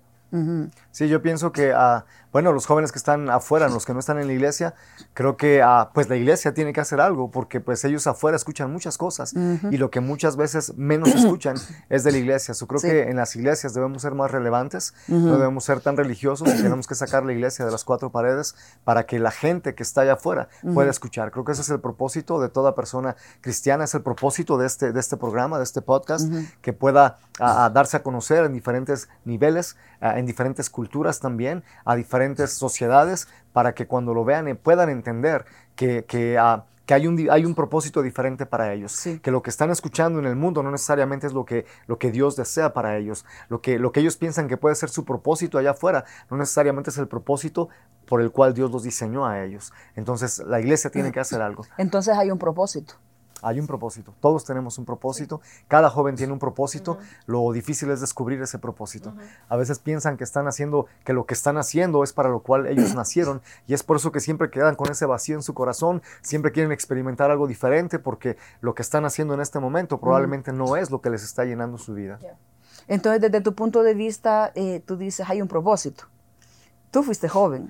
Sí, 0.92 1.08
yo 1.08 1.22
pienso 1.22 1.52
que, 1.52 1.74
uh, 1.74 2.04
bueno, 2.32 2.52
los 2.52 2.66
jóvenes 2.66 2.92
que 2.92 2.98
están 2.98 3.30
afuera, 3.30 3.70
los 3.70 3.86
que 3.86 3.94
no 3.94 4.00
están 4.00 4.20
en 4.20 4.28
la 4.28 4.34
iglesia, 4.34 4.74
creo 5.14 5.38
que 5.38 5.64
uh, 5.64 5.94
pues 5.94 6.10
la 6.10 6.16
iglesia 6.16 6.54
tiene 6.54 6.74
que 6.74 6.82
hacer 6.82 7.00
algo, 7.00 7.32
porque 7.32 7.60
pues 7.62 7.84
ellos 7.86 8.08
afuera 8.08 8.36
escuchan 8.36 8.72
muchas 8.72 8.98
cosas 8.98 9.34
y 9.72 9.78
lo 9.78 9.90
que 9.90 10.02
muchas 10.02 10.36
veces 10.36 10.76
menos 10.78 11.10
escuchan 11.10 11.56
es 11.90 12.04
de 12.04 12.12
la 12.12 12.18
iglesia. 12.18 12.54
Yo 12.54 12.68
creo 12.68 12.82
que 12.82 13.10
en 13.10 13.18
las 13.18 13.36
iglesias 13.36 13.74
debemos 13.74 14.02
ser 14.02 14.16
más 14.16 14.32
relevantes, 14.32 14.94
no 15.08 15.38
debemos 15.38 15.64
ser 15.64 15.80
tan 15.80 15.96
religiosos 15.98 16.48
y 16.48 16.58
tenemos 16.58 16.88
que 16.88 16.96
sacar 16.96 17.26
la 17.26 17.34
iglesia 17.34 17.66
de 17.66 17.72
las 17.72 17.84
cuatro 17.84 18.12
paredes 18.12 18.56
para 18.84 19.06
que 19.06 19.20
la 19.20 19.32
gente 19.32 19.76
que 19.76 19.84
está 19.84 20.02
allá 20.02 20.14
afuera 20.14 20.50
pueda 20.74 20.90
escuchar. 20.90 21.32
Creo 21.32 21.46
que 21.46 21.54
ese 21.54 21.62
es 21.62 21.70
el 21.70 21.80
propósito 21.80 22.42
de 22.42 22.50
toda 22.50 22.76
persona 22.76 23.16
cristiana, 23.42 23.86
es 23.86 23.96
el 23.96 24.02
propósito 24.02 24.58
de 24.58 24.68
este, 24.68 24.92
de 24.92 25.00
este 25.00 25.18
programa, 25.18 25.58
de 25.58 25.64
este 25.64 25.82
podcast, 25.82 26.32
que 26.62 26.74
pueda 26.74 27.20
uh, 27.40 27.72
darse 27.72 27.98
a 27.98 28.04
conocer 28.04 28.46
en 28.46 28.54
diferentes 28.54 29.10
niveles 29.26 29.76
en 30.18 30.26
diferentes 30.26 30.70
culturas 30.70 31.20
también, 31.20 31.64
a 31.86 31.96
diferentes 31.96 32.54
sociedades, 32.54 33.28
para 33.54 33.74
que 33.74 33.88
cuando 33.88 34.14
lo 34.14 34.26
vean 34.26 34.48
eh, 34.48 34.56
puedan 34.56 34.90
entender 34.90 35.46
que, 35.76 36.06
que, 36.06 36.38
ah, 36.38 36.66
que 36.86 36.94
hay, 36.94 37.06
un, 37.06 37.28
hay 37.30 37.44
un 37.44 37.54
propósito 37.54 38.02
diferente 38.02 38.46
para 38.46 38.74
ellos, 38.74 38.98
que 39.22 39.30
lo 39.30 39.44
que 39.44 39.50
están 39.50 39.70
escuchando 39.72 40.20
en 40.20 40.26
el 40.26 40.38
mundo 40.38 40.64
no 40.64 40.72
necesariamente 40.72 41.28
es 41.28 41.34
lo 41.34 41.44
que, 41.44 41.66
lo 41.86 42.00
que 42.00 42.12
Dios 42.12 42.38
desea 42.38 42.74
para 42.74 42.98
ellos, 42.98 43.26
lo 43.50 43.62
que, 43.62 43.78
lo 43.78 43.92
que 43.92 44.00
ellos 44.00 44.16
piensan 44.16 44.48
que 44.48 44.56
puede 44.56 44.74
ser 44.76 44.90
su 44.90 45.04
propósito 45.04 45.58
allá 45.58 45.72
afuera, 45.72 46.06
no 46.32 46.38
necesariamente 46.38 46.90
es 46.90 46.98
el 46.98 47.10
propósito 47.10 47.68
por 48.08 48.22
el 48.22 48.32
cual 48.32 48.54
Dios 48.54 48.72
los 48.72 48.84
diseñó 48.84 49.26
a 49.26 49.44
ellos. 49.44 49.74
Entonces 49.96 50.40
la 50.40 50.62
iglesia 50.62 50.90
tiene 50.90 51.12
que 51.12 51.20
hacer 51.20 51.42
algo. 51.42 51.66
Entonces 51.78 52.18
hay 52.18 52.32
un 52.32 52.40
propósito. 52.40 52.94
Hay 53.44 53.60
un 53.60 53.68
propósito, 53.68 54.16
todos 54.20 54.46
tenemos 54.46 54.80
un 54.80 54.86
propósito, 54.86 55.42
cada 55.68 55.90
joven 55.90 56.16
tiene 56.16 56.34
un 56.34 56.40
propósito, 56.40 56.98
lo 57.28 57.52
difícil 57.52 57.92
es 57.92 58.02
descubrir 58.02 58.42
ese 58.42 58.58
propósito. 58.58 59.14
A 59.48 59.56
veces 59.56 59.78
piensan 59.78 60.18
que 60.18 60.24
están 60.24 60.48
haciendo, 60.48 60.88
que 61.04 61.14
lo 61.14 61.26
que 61.26 61.36
están 61.36 61.58
haciendo 61.58 62.04
es 62.04 62.14
para 62.14 62.30
lo 62.30 62.40
cual 62.40 62.66
ellos 62.66 62.96
nacieron 62.96 63.42
y 63.68 63.76
es 63.76 63.84
por 63.84 63.98
eso 63.98 64.12
que 64.12 64.20
siempre 64.20 64.50
quedan 64.50 64.76
con 64.76 64.90
ese 64.90 65.06
vacío 65.06 65.36
en 65.36 65.44
su 65.44 65.54
corazón, 65.54 66.02
siempre 66.22 66.52
quieren 66.52 66.72
experimentar 66.72 67.30
algo 67.30 67.48
diferente 67.48 68.00
porque 68.00 68.38
lo 68.62 68.74
que 68.74 68.82
están 68.82 69.06
haciendo 69.06 69.36
en 69.36 69.42
este 69.42 69.60
momento 69.60 70.00
probablemente 70.00 70.52
no 70.52 70.76
es 70.76 70.90
lo 70.90 71.02
que 71.02 71.12
les 71.12 71.24
está 71.24 71.46
llenando 71.46 71.78
su 71.78 71.94
vida. 71.94 72.20
Entonces, 72.88 73.22
desde 73.22 73.42
tu 73.42 73.54
punto 73.54 73.84
de 73.84 73.94
vista, 73.94 74.52
eh, 74.56 74.82
tú 74.86 74.98
dices, 74.98 75.30
hay 75.30 75.42
un 75.42 75.48
propósito. 75.48 76.06
Tú 76.90 77.04
fuiste 77.04 77.28
joven. 77.28 77.70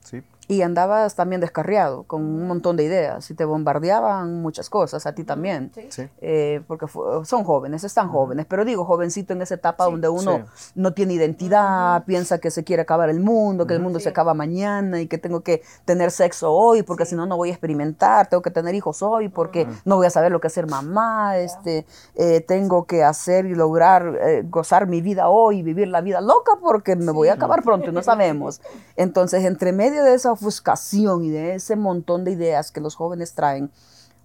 Sí 0.00 0.22
y 0.46 0.62
andabas 0.62 1.14
también 1.14 1.40
descarriado, 1.40 2.02
con 2.04 2.22
un 2.22 2.46
montón 2.46 2.76
de 2.76 2.84
ideas, 2.84 3.30
y 3.30 3.34
te 3.34 3.44
bombardeaban 3.44 4.42
muchas 4.42 4.68
cosas, 4.68 5.06
a 5.06 5.14
ti 5.14 5.24
también, 5.24 5.72
eh, 6.20 6.60
porque 6.66 6.86
son 7.24 7.44
jóvenes, 7.44 7.84
están 7.84 8.08
jóvenes, 8.08 8.46
pero 8.46 8.64
digo, 8.64 8.84
jovencito 8.84 9.32
en 9.32 9.42
esa 9.42 9.54
etapa 9.54 9.84
donde 9.84 10.08
uno 10.08 10.44
no 10.74 10.92
tiene 10.92 11.14
identidad, 11.14 12.04
piensa 12.04 12.38
que 12.38 12.50
se 12.50 12.62
quiere 12.62 12.82
acabar 12.82 13.08
el 13.08 13.20
mundo, 13.20 13.66
que 13.66 13.74
el 13.74 13.80
mundo 13.80 14.00
se 14.00 14.10
acaba 14.10 14.34
mañana 14.34 15.00
y 15.00 15.06
que 15.06 15.18
tengo 15.18 15.40
que 15.40 15.62
tener 15.84 16.10
sexo 16.10 16.52
hoy, 16.52 16.82
porque 16.82 17.06
si 17.06 17.14
no, 17.14 17.26
no 17.26 17.36
voy 17.36 17.48
a 17.48 17.52
experimentar, 17.52 18.28
tengo 18.28 18.42
que 18.42 18.50
tener 18.50 18.74
hijos 18.74 19.02
hoy, 19.02 19.28
porque 19.28 19.66
no 19.84 19.96
voy 19.96 20.06
a 20.06 20.10
saber 20.10 20.30
lo 20.30 20.40
que 20.40 20.48
es 20.48 20.52
ser 20.52 20.66
mamá, 20.66 21.38
este, 21.38 21.86
eh, 22.16 22.40
tengo 22.42 22.84
que 22.84 23.02
hacer 23.02 23.46
y 23.46 23.54
lograr 23.54 24.18
eh, 24.20 24.44
gozar 24.48 24.86
mi 24.86 25.00
vida 25.00 25.28
hoy, 25.28 25.62
vivir 25.62 25.88
la 25.88 26.00
vida 26.00 26.20
loca, 26.20 26.52
porque 26.60 26.96
me 26.96 27.12
voy 27.12 27.28
a 27.28 27.34
acabar 27.34 27.62
pronto 27.62 27.90
y 27.90 27.92
no 27.92 28.02
sabemos. 28.04 28.60
Entonces, 28.96 29.44
entre 29.44 29.72
medio 29.72 30.04
de 30.04 30.14
eso, 30.14 30.33
ofuscación 30.34 31.24
y 31.24 31.30
de 31.30 31.54
ese 31.54 31.76
montón 31.76 32.24
de 32.24 32.32
ideas 32.32 32.70
que 32.70 32.80
los 32.80 32.94
jóvenes 32.94 33.34
traen 33.34 33.70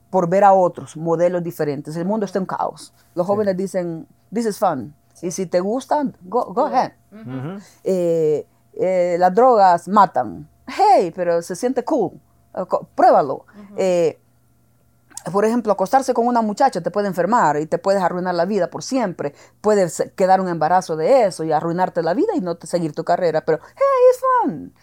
por 0.09 0.29
ver 0.29 0.43
a 0.43 0.53
otros 0.53 0.97
modelos 0.97 1.43
diferentes. 1.43 1.95
El 1.95 2.05
mundo 2.05 2.25
está 2.25 2.39
en 2.39 2.45
caos. 2.45 2.93
Los 3.15 3.27
jóvenes 3.27 3.55
dicen, 3.57 4.07
this 4.33 4.45
is 4.45 4.57
fun. 4.57 4.93
Y 5.21 5.31
si 5.31 5.45
te 5.45 5.59
gustan, 5.59 6.15
go, 6.21 6.65
ahead. 6.65 6.93
Eh, 7.83 8.45
eh, 8.73 9.17
las 9.19 9.33
drogas 9.33 9.87
matan. 9.87 10.49
Hey, 10.67 11.11
pero 11.15 11.41
se 11.41 11.55
siente 11.55 11.83
cool. 11.83 12.19
Eh, 12.55 12.63
pruébalo. 12.95 13.45
por 15.31 15.45
ejemplo, 15.45 15.73
acostarse 15.73 16.13
con 16.13 16.25
una 16.25 16.41
muchacha 16.41 16.81
te 16.81 16.89
puede 16.89 17.07
enfermar 17.07 17.57
y 17.57 17.65
te 17.65 17.77
puedes 17.77 18.01
arruinar 18.01 18.33
la 18.35 18.45
vida 18.45 18.69
por 18.69 18.81
siempre. 18.81 19.35
Puedes 19.61 20.11
quedar 20.15 20.39
un 20.41 20.47
embarazo 20.47 20.95
de 20.95 21.25
eso 21.25 21.43
y 21.43 21.51
arruinarte 21.51 22.01
la 22.01 22.13
vida 22.13 22.33
y 22.35 22.39
no 22.39 22.57
seguir 22.63 22.93
tu 22.93 23.03
carrera. 23.03 23.41
Pero, 23.41 23.59
hey, 23.75 23.83
it's 24.09 24.21
fun. 24.21 24.73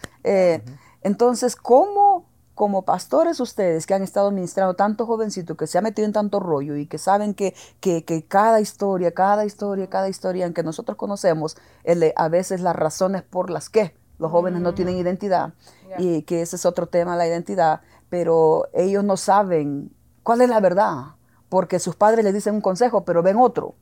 Entonces, 1.01 1.55
¿cómo 1.55 2.25
como 2.57 2.81
pastores 2.81 3.39
ustedes 3.39 3.85
que 3.85 3.93
han 3.93 4.01
estado 4.01 4.31
ministrando 4.31 4.73
tanto 4.73 5.05
jovencito, 5.05 5.55
que 5.55 5.67
se 5.67 5.77
ha 5.77 5.81
metido 5.81 6.07
en 6.07 6.11
tanto 6.11 6.39
rollo 6.39 6.75
y 6.75 6.87
que 6.87 6.97
saben 6.97 7.35
que, 7.35 7.53
que, 7.79 8.25
cada 8.27 8.59
historia, 8.59 9.11
cada 9.11 9.45
historia, 9.45 9.87
cada 9.91 10.09
historia 10.09 10.47
en 10.47 10.55
que 10.55 10.63
nosotros 10.63 10.97
conocemos, 10.97 11.55
el, 11.83 12.13
a 12.15 12.29
veces 12.29 12.61
las 12.61 12.75
razones 12.75 13.21
por 13.21 13.51
las 13.51 13.69
que 13.69 13.93
los 14.17 14.31
jóvenes 14.31 14.61
no 14.61 14.73
tienen 14.73 14.95
mm. 14.95 14.99
identidad 14.99 15.53
y 15.99 16.23
que 16.23 16.41
ese 16.41 16.55
es 16.55 16.65
otro 16.65 16.87
tema, 16.87 17.15
la 17.15 17.27
identidad, 17.27 17.81
pero 18.09 18.67
ellos 18.73 19.03
no 19.03 19.17
saben 19.17 19.91
cuál 20.23 20.41
es 20.41 20.49
la 20.49 20.59
verdad, 20.59 21.15
porque 21.49 21.77
sus 21.77 21.95
padres 21.95 22.25
les 22.25 22.33
dicen 22.33 22.55
un 22.55 22.61
consejo, 22.61 23.05
pero 23.05 23.21
ven 23.21 23.37
otro. 23.37 23.75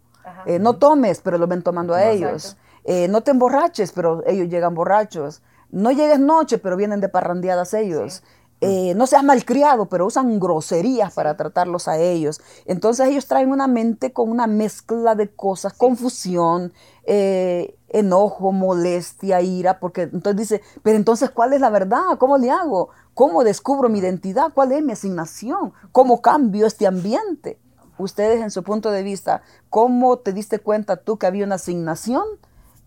Eh, 0.45 0.60
no 0.60 0.75
tomes, 0.75 1.22
pero 1.22 1.38
lo 1.38 1.48
ven 1.48 1.63
tomando 1.63 1.93
a 1.93 2.10
ellos. 2.10 2.57
Eh, 2.84 3.07
no 3.07 3.22
te 3.22 3.31
emborraches, 3.31 3.93
pero 3.93 4.22
ellos 4.27 4.50
llegan 4.50 4.75
borrachos. 4.75 5.41
No 5.75 5.91
llegues 5.91 6.22
noche, 6.22 6.58
pero 6.58 6.77
vienen 6.77 7.01
de 7.01 7.10
parrandeadas 7.10 7.74
ellos. 7.74 8.24
Eh, 8.62 8.94
no 8.96 9.08
seas 9.08 9.25
malcriado, 9.25 9.88
pero 9.88 10.05
usan 10.05 10.39
groserías 10.39 11.13
para 11.13 11.36
tratarlos 11.36 11.89
a 11.89 11.98
ellos. 11.98 12.39
Entonces 12.65 13.10
ellos 13.10 13.27
traen 13.27 13.51
una 13.51 13.67
mente 13.67 14.13
con 14.13 14.32
una 14.32 14.48
mezcla 14.48 15.15
de 15.15 15.27
cosas, 15.36 15.74
confusión, 15.74 16.72
eh, 17.03 17.75
enojo, 17.89 18.53
molestia, 18.53 19.41
ira, 19.41 19.82
porque 19.82 20.03
entonces 20.03 20.38
dice, 20.38 20.62
pero 20.82 20.96
entonces 20.96 21.29
¿cuál 21.29 21.51
es 21.51 21.60
la 21.60 21.70
verdad? 21.70 22.17
¿Cómo 22.20 22.38
le 22.38 22.51
hago? 22.51 22.91
¿Cómo 23.13 23.44
descubro 23.44 23.89
mi 23.89 24.00
identidad? 24.00 24.53
¿Cuál 24.53 24.72
es 24.72 24.82
mi 24.82 24.94
asignación? 24.94 25.74
¿Cómo 25.91 26.22
cambio 26.22 26.67
este 26.67 26.88
ambiente? 26.88 27.60
Ustedes 27.98 28.41
en 28.41 28.51
su 28.51 28.63
punto 28.63 28.91
de 28.91 29.03
vista, 29.03 29.41
¿cómo 29.70 30.20
te 30.20 30.32
diste 30.32 30.60
cuenta 30.60 30.96
tú 30.96 31.17
que 31.17 31.27
había 31.27 31.46
una 31.46 31.55
asignación 31.55 32.24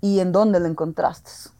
y 0.00 0.20
en 0.20 0.32
dónde 0.32 0.58
la 0.58 0.68
encontraste? 0.68 1.57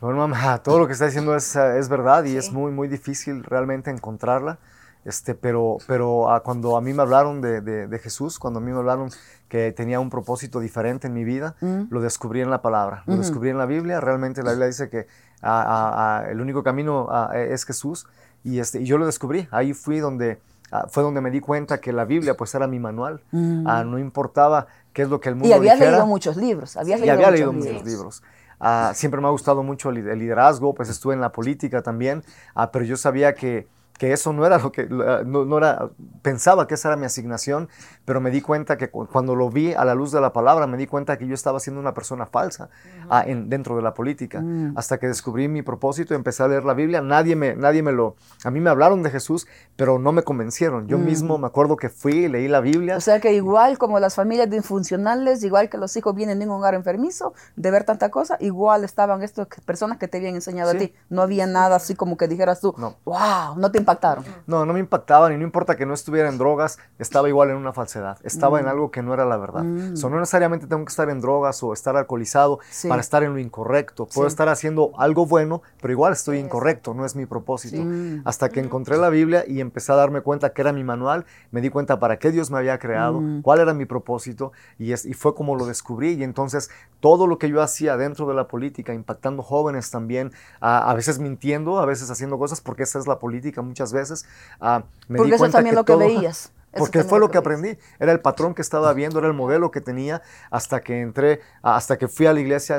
Bueno, 0.00 0.18
mamá, 0.18 0.62
todo 0.62 0.78
lo 0.78 0.86
que 0.86 0.92
está 0.92 1.06
diciendo 1.06 1.34
es, 1.34 1.56
es 1.56 1.88
verdad 1.88 2.24
y 2.24 2.36
es 2.36 2.52
muy, 2.52 2.72
muy 2.72 2.88
difícil 2.88 3.44
realmente 3.44 3.90
encontrarla. 3.90 4.58
Este, 5.04 5.34
pero 5.34 5.76
pero 5.86 6.30
ah, 6.30 6.42
cuando 6.42 6.76
a 6.76 6.80
mí 6.80 6.94
me 6.94 7.02
hablaron 7.02 7.42
de, 7.42 7.60
de, 7.60 7.98
Jesús, 7.98 8.38
cuando 8.38 8.58
a 8.58 8.62
mí 8.62 8.72
me 8.72 8.78
hablaron 8.78 9.10
que 9.48 9.70
tenía 9.72 10.00
un 10.00 10.08
propósito 10.08 10.60
diferente 10.60 11.08
en 11.08 11.12
mi 11.12 11.24
vida, 11.24 11.56
mm. 11.60 11.84
lo 11.90 12.00
descubrí 12.00 12.40
en 12.40 12.50
la 12.50 12.62
palabra, 12.62 13.02
lo 13.06 13.16
descubrí 13.16 13.50
en 13.50 13.58
la 13.58 13.66
Biblia. 13.66 14.00
Realmente 14.00 14.42
la 14.42 14.52
Biblia 14.52 14.66
dice 14.66 14.88
que 14.88 15.06
ah, 15.42 16.22
ah, 16.24 16.30
el 16.30 16.40
único 16.40 16.62
camino 16.62 17.08
es 17.34 17.66
Jesús 17.66 18.06
y, 18.42 18.60
este, 18.60 18.80
y 18.80 18.86
yo 18.86 18.96
lo 18.96 19.04
descubrí. 19.04 19.46
Ahí 19.50 19.74
fui 19.74 19.98
donde, 19.98 20.40
fue 20.88 21.02
donde 21.02 21.20
me 21.20 21.30
di 21.30 21.40
cuenta 21.40 21.80
que 21.80 21.92
la 21.92 22.06
Biblia 22.06 22.34
pues 22.34 22.54
era 22.54 22.66
mi 22.66 22.78
manual. 22.78 23.22
Mm. 23.30 23.90
no 23.90 23.98
importaba 23.98 24.68
qué 24.94 25.02
es 25.02 25.10
lo 25.10 25.20
que 25.20 25.28
el 25.28 25.34
mundo 25.34 25.50
Y 25.50 25.52
había 25.52 25.74
leído 25.76 26.06
muchos 26.06 26.38
libros. 26.38 26.78
Había 26.78 26.96
leído, 26.96 27.12
había 27.12 27.30
leído 27.30 27.52
muchos 27.52 27.84
libros. 27.84 28.22
Ah, 28.66 28.92
siempre 28.94 29.20
me 29.20 29.26
ha 29.26 29.30
gustado 29.30 29.62
mucho 29.62 29.90
el, 29.90 29.96
liderazgo, 30.18 30.74
pues 30.74 30.88
estuve 30.88 31.12
en 31.12 31.20
la 31.20 31.32
política 31.32 31.82
también, 31.82 32.24
ah, 32.54 32.72
pero 32.72 32.86
yo 32.86 32.96
sabía 32.96 33.34
que 33.34 33.68
que 33.98 34.12
eso 34.12 34.32
no 34.32 34.44
era 34.44 34.58
lo 34.58 34.72
que, 34.72 34.86
no, 34.86 35.58
era, 35.58 35.90
pensaba 36.22 36.66
que 36.66 36.74
esa 36.74 36.88
era 36.88 36.96
mi 36.96 37.06
asignación, 37.06 37.68
pero 38.04 38.20
me 38.20 38.30
di 38.30 38.40
cuenta 38.40 38.76
que 38.76 38.90
cuando 38.90 39.36
lo 39.36 39.50
vi 39.50 39.72
a 39.72 39.84
la 39.84 39.94
luz 39.94 40.10
de 40.10 40.20
la 40.20 40.32
palabra, 40.32 40.66
me 40.66 40.76
di 40.76 40.86
cuenta 40.86 41.16
que 41.16 41.26
yo 41.26 41.34
estaba 41.34 41.60
siendo 41.60 41.80
una 41.80 41.94
persona 41.94 42.26
falsa 42.26 42.70
ah, 43.08 43.22
en, 43.24 43.48
dentro 43.48 43.76
de 43.76 43.82
la 43.82 43.94
política. 43.94 44.40
Mm. 44.40 44.76
Hasta 44.76 44.98
que 44.98 45.06
descubrí 45.06 45.46
mi 45.48 45.62
propósito 45.62 46.12
y 46.14 46.16
empecé 46.16 46.42
a 46.42 46.48
leer 46.48 46.64
la 46.64 46.74
Biblia, 46.74 47.02
nadie 47.02 47.36
me, 47.36 47.54
nadie 47.54 47.82
me 47.82 47.92
lo, 47.92 48.16
a 48.42 48.50
mí 48.50 48.60
me 48.60 48.70
hablaron 48.70 49.02
de 49.02 49.10
Jesús, 49.10 49.46
pero 49.76 49.98
no 49.98 50.10
me 50.10 50.22
convencieron. 50.22 50.88
Yo 50.88 50.98
mm. 50.98 51.04
mismo 51.04 51.38
me 51.38 51.46
acuerdo 51.46 51.76
que 51.76 51.88
fui, 51.88 52.28
leí 52.28 52.48
la 52.48 52.60
Biblia. 52.60 52.96
O 52.96 53.00
sea 53.00 53.20
que 53.20 53.32
igual 53.32 53.78
como 53.78 54.00
las 54.00 54.16
familias 54.16 54.50
disfuncionales, 54.50 55.44
igual 55.44 55.68
que 55.68 55.78
los 55.78 55.96
hijos 55.96 56.14
vienen 56.16 56.40
de 56.40 56.46
un 56.46 56.52
hogar 56.52 56.74
enfermizo, 56.74 57.32
de 57.54 57.70
ver 57.70 57.84
tanta 57.84 58.10
cosa, 58.10 58.36
igual 58.40 58.82
estaban 58.82 59.22
estas 59.22 59.46
personas 59.64 59.98
que 59.98 60.08
te 60.08 60.18
habían 60.18 60.34
enseñado 60.34 60.72
a 60.72 60.74
ti. 60.74 60.92
No 61.08 61.22
había 61.22 61.46
nada 61.46 61.76
así 61.76 61.94
como 61.94 62.16
que 62.16 62.26
dijeras 62.26 62.60
tú, 62.60 62.74
no. 62.76 62.96
wow, 63.04 63.56
no 63.56 63.70
te 63.70 63.83
impactaron. 63.84 64.24
No, 64.46 64.64
no 64.66 64.72
me 64.72 64.80
impactaban 64.80 65.32
y 65.32 65.36
no 65.36 65.44
importa 65.44 65.76
que 65.76 65.86
no 65.86 65.94
estuviera 65.94 66.28
en 66.28 66.38
drogas, 66.38 66.78
estaba 66.98 67.28
igual 67.28 67.50
en 67.50 67.56
una 67.56 67.72
falsedad, 67.72 68.18
estaba 68.24 68.58
en 68.58 68.66
mm. 68.66 68.68
algo 68.68 68.90
que 68.90 69.02
no 69.02 69.14
era 69.14 69.24
la 69.24 69.36
verdad. 69.36 69.62
Mm. 69.62 69.94
no 69.94 70.18
necesariamente 70.18 70.66
tengo 70.66 70.84
que 70.84 70.90
estar 70.90 71.08
en 71.10 71.20
drogas 71.20 71.62
o 71.62 71.72
estar 71.72 71.96
alcoholizado 71.96 72.58
para 72.88 73.00
estar 73.00 73.22
en 73.22 73.34
lo 73.34 73.38
incorrecto. 73.38 74.06
Puedo 74.06 74.26
estar 74.26 74.48
haciendo 74.48 74.92
algo 74.98 75.26
bueno, 75.26 75.62
pero 75.80 75.92
igual 75.92 76.12
estoy 76.12 76.38
incorrecto, 76.38 76.94
no 76.94 77.04
es 77.04 77.14
mi 77.14 77.26
propósito. 77.26 77.84
Hasta 78.24 78.48
que 78.48 78.60
encontré 78.60 78.96
la 78.96 79.08
Biblia 79.08 79.44
y 79.46 79.60
empecé 79.60 79.92
a 79.92 79.96
darme 79.96 80.20
cuenta 80.22 80.52
que 80.52 80.62
era 80.62 80.72
mi 80.72 80.84
manual, 80.84 81.26
me 81.50 81.60
di 81.60 81.70
cuenta 81.70 81.98
para 81.98 82.18
qué 82.18 82.30
Dios 82.30 82.50
me 82.50 82.58
había 82.58 82.78
creado, 82.78 83.20
mm. 83.20 83.42
cuál 83.42 83.60
era 83.60 83.74
mi 83.74 83.84
propósito 83.84 84.52
y, 84.78 84.92
es, 84.92 85.04
y 85.04 85.14
fue 85.14 85.34
como 85.34 85.56
lo 85.56 85.66
descubrí. 85.66 86.12
Y 86.12 86.24
entonces 86.24 86.70
todo 87.00 87.26
lo 87.26 87.38
que 87.38 87.48
yo 87.48 87.62
hacía 87.62 87.96
dentro 87.96 88.26
de 88.26 88.34
la 88.34 88.48
política, 88.48 88.94
impactando 88.94 89.42
jóvenes 89.42 89.90
también, 89.90 90.32
a 90.60 90.94
veces 90.94 91.18
mintiendo, 91.18 91.78
a 91.78 91.86
veces 91.86 92.10
haciendo 92.10 92.38
cosas, 92.38 92.60
porque 92.60 92.84
esa 92.84 92.98
es 92.98 93.06
la 93.06 93.18
política 93.18 93.62
muchas 93.74 93.92
veces 93.92 94.24
Ah, 94.60 94.84
porque 95.08 95.34
eso 95.34 95.50
también 95.50 95.74
lo 95.74 95.84
que 95.84 95.96
veías. 95.96 96.52
Porque 96.78 97.04
fue 97.04 97.20
lo 97.20 97.30
que 97.30 97.38
aprendí. 97.38 97.76
Era 97.98 98.12
el 98.12 98.20
patrón 98.20 98.54
que 98.54 98.62
estaba 98.62 98.92
viendo, 98.92 99.18
era 99.18 99.28
el 99.28 99.34
modelo 99.34 99.70
que 99.70 99.80
tenía 99.80 100.22
hasta 100.50 100.80
que 100.80 101.00
entré, 101.00 101.40
hasta 101.62 101.98
que 101.98 102.08
fui 102.08 102.26
a 102.26 102.32
la 102.32 102.40
iglesia, 102.40 102.78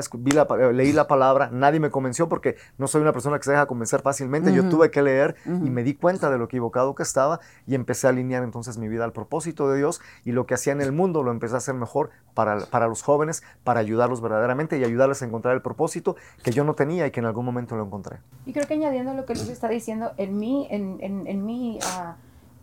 leí 0.72 0.92
la 0.92 1.06
palabra. 1.06 1.50
Nadie 1.52 1.80
me 1.80 1.90
convenció 1.90 2.28
porque 2.28 2.56
no 2.78 2.86
soy 2.86 3.02
una 3.02 3.12
persona 3.12 3.38
que 3.38 3.44
se 3.44 3.50
deja 3.52 3.66
convencer 3.66 4.02
fácilmente. 4.02 4.52
Yo 4.52 4.68
tuve 4.68 4.90
que 4.90 5.02
leer 5.02 5.36
y 5.44 5.70
me 5.70 5.82
di 5.82 5.94
cuenta 5.94 6.30
de 6.30 6.38
lo 6.38 6.44
equivocado 6.44 6.94
que 6.94 7.02
estaba 7.02 7.40
y 7.66 7.74
empecé 7.74 8.06
a 8.06 8.10
alinear 8.10 8.42
entonces 8.42 8.78
mi 8.78 8.88
vida 8.88 9.04
al 9.04 9.12
propósito 9.12 9.68
de 9.70 9.78
Dios 9.78 10.00
y 10.24 10.32
lo 10.32 10.46
que 10.46 10.54
hacía 10.54 10.72
en 10.72 10.80
el 10.80 10.92
mundo 10.92 11.22
lo 11.22 11.30
empecé 11.30 11.54
a 11.54 11.58
hacer 11.58 11.74
mejor 11.74 12.10
para, 12.34 12.66
para 12.66 12.88
los 12.88 13.02
jóvenes, 13.02 13.42
para 13.64 13.80
ayudarlos 13.80 14.20
verdaderamente 14.20 14.78
y 14.78 14.84
ayudarles 14.84 15.22
a 15.22 15.26
encontrar 15.26 15.54
el 15.54 15.62
propósito 15.62 16.16
que 16.42 16.50
yo 16.50 16.64
no 16.64 16.74
tenía 16.74 17.06
y 17.06 17.10
que 17.10 17.20
en 17.20 17.26
algún 17.26 17.44
momento 17.44 17.76
lo 17.76 17.84
encontré. 17.84 18.18
Y 18.44 18.52
creo 18.52 18.66
que 18.66 18.74
añadiendo 18.74 19.14
lo 19.14 19.24
que 19.24 19.34
Luis 19.34 19.48
está 19.48 19.68
diciendo, 19.68 20.12
en 20.16 20.38
mí, 20.38 20.66
en, 20.70 20.98
en, 21.00 21.26
en 21.26 21.44
mí... 21.44 21.78
Uh, 21.82 22.12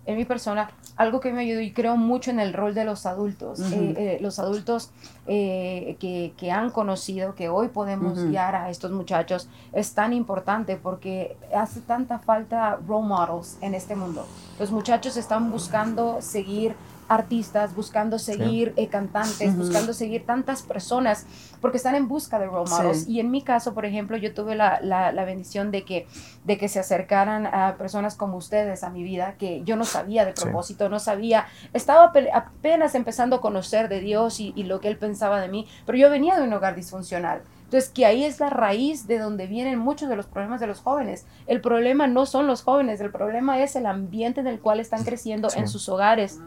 en 0.05 0.17
mi 0.17 0.25
persona, 0.25 0.69
algo 0.97 1.19
que 1.19 1.31
me 1.31 1.41
ayudó 1.41 1.61
y 1.61 1.71
creo 1.71 1.95
mucho 1.95 2.29
en 2.31 2.39
el 2.39 2.53
rol 2.53 2.73
de 2.73 2.83
los 2.83 3.05
adultos. 3.05 3.59
Eh, 3.59 3.93
eh, 3.97 4.17
los 4.21 4.37
adultos 4.37 4.91
eh, 5.27 5.95
que, 5.99 6.33
que, 6.37 6.51
han 6.51 6.71
conocido, 6.71 7.35
que 7.35 7.49
hoy 7.49 7.69
podemos 7.69 8.21
guiar 8.21 8.55
a 8.55 8.69
estos 8.69 8.91
muchachos, 8.91 9.47
es 9.71 9.93
tan 9.93 10.13
importante 10.13 10.75
porque 10.75 11.37
hace 11.55 11.79
tanta 11.81 12.19
falta 12.19 12.79
role 12.85 13.07
models 13.07 13.57
en 13.61 13.73
este 13.75 13.95
mundo. 13.95 14.27
Los 14.59 14.71
muchachos 14.71 15.15
están 15.17 15.51
buscando 15.51 16.21
seguir 16.21 16.75
artistas, 17.07 17.75
buscando 17.75 18.19
seguir 18.19 18.73
eh, 18.75 18.87
cantantes, 18.87 19.55
buscando 19.57 19.93
seguir 19.93 20.25
tantas 20.25 20.61
personas, 20.63 21.25
porque 21.61 21.77
están 21.77 21.95
en 21.95 22.07
busca 22.07 22.39
de 22.39 22.45
role 22.45 22.69
models. 22.69 23.07
Y 23.07 23.19
en 23.19 23.31
mi 23.31 23.41
caso, 23.41 23.73
por 23.73 23.85
ejemplo, 23.85 24.17
yo 24.17 24.33
tuve 24.33 24.55
la, 24.55 24.79
la, 24.81 25.25
bendición 25.25 25.71
de 25.71 25.85
que, 25.85 26.07
de 26.43 26.57
que 26.57 26.67
se 26.67 26.79
acercaran 26.79 27.47
a 27.47 27.75
personas 27.77 28.15
como 28.15 28.37
ustedes 28.37 28.83
a 28.83 28.89
mi 28.89 29.03
vida, 29.03 29.35
que 29.37 29.63
yo 29.63 29.75
no 29.75 29.85
sabía 29.85 30.25
de 30.25 30.33
propósito, 30.33 30.89
no 30.89 30.99
sabía, 30.99 31.47
estaba 31.73 32.11
apenas 32.33 32.95
empezando 32.95 33.37
a 33.37 33.41
conocer 33.41 33.89
de 33.89 33.99
Dios 33.99 34.39
y, 34.39 34.53
y 34.55 34.63
lo 34.63 34.79
que 34.79 34.87
Él 34.87 34.97
pensaba 34.97 35.39
de 35.39 35.49
mí, 35.49 35.67
pero 35.85 35.97
yo 35.97 36.09
venía 36.09 36.35
de 36.35 36.43
un 36.43 36.53
hogar 36.53 36.75
disfuncional. 36.75 37.41
Entonces, 37.73 37.89
que 37.89 38.05
ahí 38.05 38.23
es 38.23 38.39
la 38.39 38.51
raíz 38.51 39.07
de 39.07 39.17
donde 39.17 39.47
vienen 39.47 39.79
muchos 39.79 40.07
de 40.07 40.15
los 40.15 40.27
problemas 40.27 40.59
de 40.59 40.67
los 40.67 40.79
jóvenes. 40.79 41.25
El 41.47 41.59
problema 41.59 42.05
no 42.05 42.27
son 42.27 42.45
los 42.45 42.61
jóvenes, 42.61 43.01
el 43.01 43.09
problema 43.09 43.63
es 43.63 43.75
el 43.75 43.87
ambiente 43.87 44.41
en 44.41 44.45
el 44.47 44.59
cual 44.59 44.79
están 44.79 45.03
creciendo 45.03 45.47
en 45.55 45.67
sus 45.67 45.89
hogares 45.89 46.39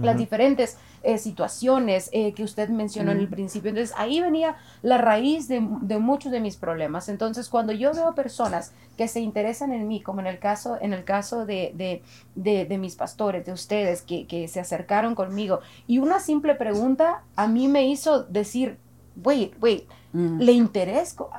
las 0.00 0.16
diferentes 0.16 0.76
eh, 1.02 1.18
situaciones 1.18 2.08
eh, 2.12 2.32
que 2.32 2.44
usted 2.44 2.68
mencionó 2.68 3.10
en 3.12 3.18
el 3.18 3.28
principio. 3.28 3.70
Entonces 3.70 3.94
ahí 3.98 4.20
venía 4.20 4.56
la 4.82 4.98
raíz 4.98 5.48
de, 5.48 5.60
muchos 5.60 6.30
de 6.30 6.40
mis 6.40 6.56
problemas. 6.56 7.08
Entonces 7.08 7.48
cuando 7.48 7.72
yo 7.72 7.92
veo 7.92 8.14
personas 8.14 8.72
que 8.96 9.08
se 9.08 9.20
interesan 9.20 9.72
en 9.72 9.88
mí, 9.88 10.00
como 10.00 10.20
en 10.20 10.26
el 10.26 10.38
caso, 10.38 10.78
en 10.80 10.92
el 10.92 11.04
caso 11.04 11.44
de, 11.44 12.02
de, 12.34 12.78
mis 12.78 12.94
pastores, 12.94 13.44
de 13.44 13.52
ustedes, 13.52 14.02
que, 14.02 14.26
que, 14.26 14.48
se 14.48 14.60
acercaron 14.60 15.14
conmigo, 15.14 15.60
y 15.86 15.98
una 15.98 16.20
simple 16.20 16.54
pregunta 16.54 17.22
a 17.36 17.48
mí 17.48 17.68
me 17.68 17.86
hizo 17.86 18.22
decir, 18.22 18.78
wait, 19.16 19.54
wait, 19.60 19.88
mm. 20.12 20.40
le 20.40 20.52
interesco, 20.52 21.30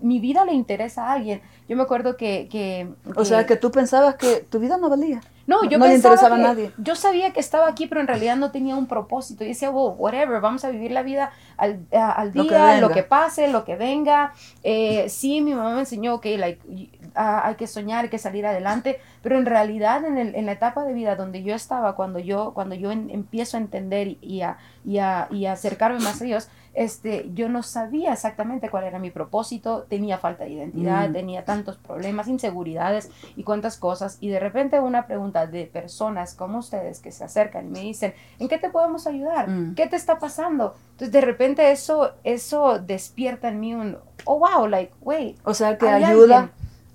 mi 0.00 0.20
vida 0.20 0.44
le 0.44 0.54
interesa 0.54 1.08
a 1.08 1.12
alguien. 1.12 1.42
Yo 1.68 1.76
me 1.76 1.82
acuerdo 1.82 2.16
que, 2.16 2.48
que, 2.50 2.88
O 3.14 3.24
sea, 3.24 3.46
que 3.46 3.56
tú 3.56 3.70
pensabas 3.70 4.16
que 4.16 4.46
tu 4.48 4.58
vida 4.58 4.76
no 4.76 4.88
valía. 4.88 5.20
No, 5.46 5.64
yo 5.64 5.78
no 5.78 5.86
le 5.86 5.94
interesaba 5.94 6.36
a 6.36 6.38
nadie. 6.38 6.72
Yo 6.78 6.94
sabía 6.94 7.32
que 7.32 7.40
estaba 7.40 7.68
aquí, 7.68 7.86
pero 7.86 8.00
en 8.00 8.06
realidad 8.06 8.36
no 8.36 8.50
tenía 8.50 8.76
un 8.76 8.86
propósito. 8.86 9.44
Y 9.44 9.48
decía, 9.48 9.70
well, 9.70 9.94
whatever, 9.98 10.40
vamos 10.40 10.64
a 10.64 10.70
vivir 10.70 10.92
la 10.92 11.02
vida 11.02 11.32
al, 11.56 11.80
al 11.92 12.32
día, 12.32 12.80
lo 12.80 12.90
que, 12.90 13.02
pase, 13.02 13.48
lo 13.48 13.64
que 13.64 13.76
venga. 13.76 14.32
Eh, 14.62 15.08
sí, 15.08 15.40
mi 15.40 15.54
mamá 15.54 15.74
me 15.74 15.80
enseñó 15.80 16.20
que 16.20 16.38
like, 16.38 16.90
hay 17.14 17.54
que 17.56 17.66
soñar, 17.66 18.04
hay 18.04 18.10
que 18.10 18.18
salir 18.18 18.46
adelante, 18.46 19.00
pero 19.22 19.38
en 19.38 19.46
realidad 19.46 20.04
en, 20.04 20.18
el, 20.18 20.34
en, 20.34 20.46
la 20.46 20.52
etapa 20.52 20.84
de 20.84 20.92
vida 20.92 21.16
donde 21.16 21.42
yo 21.42 21.54
estaba, 21.54 21.94
cuando 21.94 22.18
yo, 22.18 22.52
cuando 22.54 22.74
yo 22.74 22.90
empiezo 22.90 23.56
a 23.56 23.60
entender 23.60 24.16
y 24.20 24.42
a, 24.42 24.58
y, 24.84 24.98
a, 24.98 25.28
y 25.30 25.46
a 25.46 25.52
acercarme 25.52 26.00
más 26.00 26.20
a 26.20 26.24
Dios, 26.24 26.48
este, 26.74 27.30
yo 27.34 27.48
no 27.48 27.62
sabía 27.62 28.12
exactamente 28.12 28.70
cuál 28.70 28.84
era 28.84 28.98
mi 28.98 29.10
propósito, 29.10 29.84
tenía 29.88 30.18
falta 30.18 30.44
de 30.44 30.50
identidad, 30.50 31.10
mm. 31.10 31.12
tenía 31.12 31.44
tantos 31.44 31.76
problemas, 31.76 32.28
inseguridades 32.28 33.10
y 33.36 33.42
cuántas 33.42 33.76
cosas. 33.76 34.18
Y 34.20 34.28
de 34.28 34.40
repente 34.40 34.80
una 34.80 35.06
pregunta 35.06 35.46
de 35.46 35.66
personas 35.66 36.34
como 36.34 36.58
ustedes 36.58 37.00
que 37.00 37.12
se 37.12 37.24
acercan 37.24 37.66
y 37.66 37.70
me 37.70 37.80
dicen, 37.80 38.14
¿en 38.38 38.48
qué 38.48 38.58
te 38.58 38.70
podemos 38.70 39.06
ayudar? 39.06 39.48
Mm. 39.48 39.74
¿Qué 39.74 39.86
te 39.86 39.96
está 39.96 40.18
pasando? 40.18 40.74
Entonces 40.92 41.12
de 41.12 41.20
repente 41.20 41.70
eso, 41.70 42.12
eso 42.24 42.78
despierta 42.78 43.48
en 43.48 43.60
mí 43.60 43.74
un, 43.74 43.98
oh 44.24 44.38
wow, 44.38 44.66
like, 44.66 44.92
wait. 45.00 45.36
O 45.44 45.54
sea 45.54 45.76
que 45.76 45.88
ayuda 45.88 46.50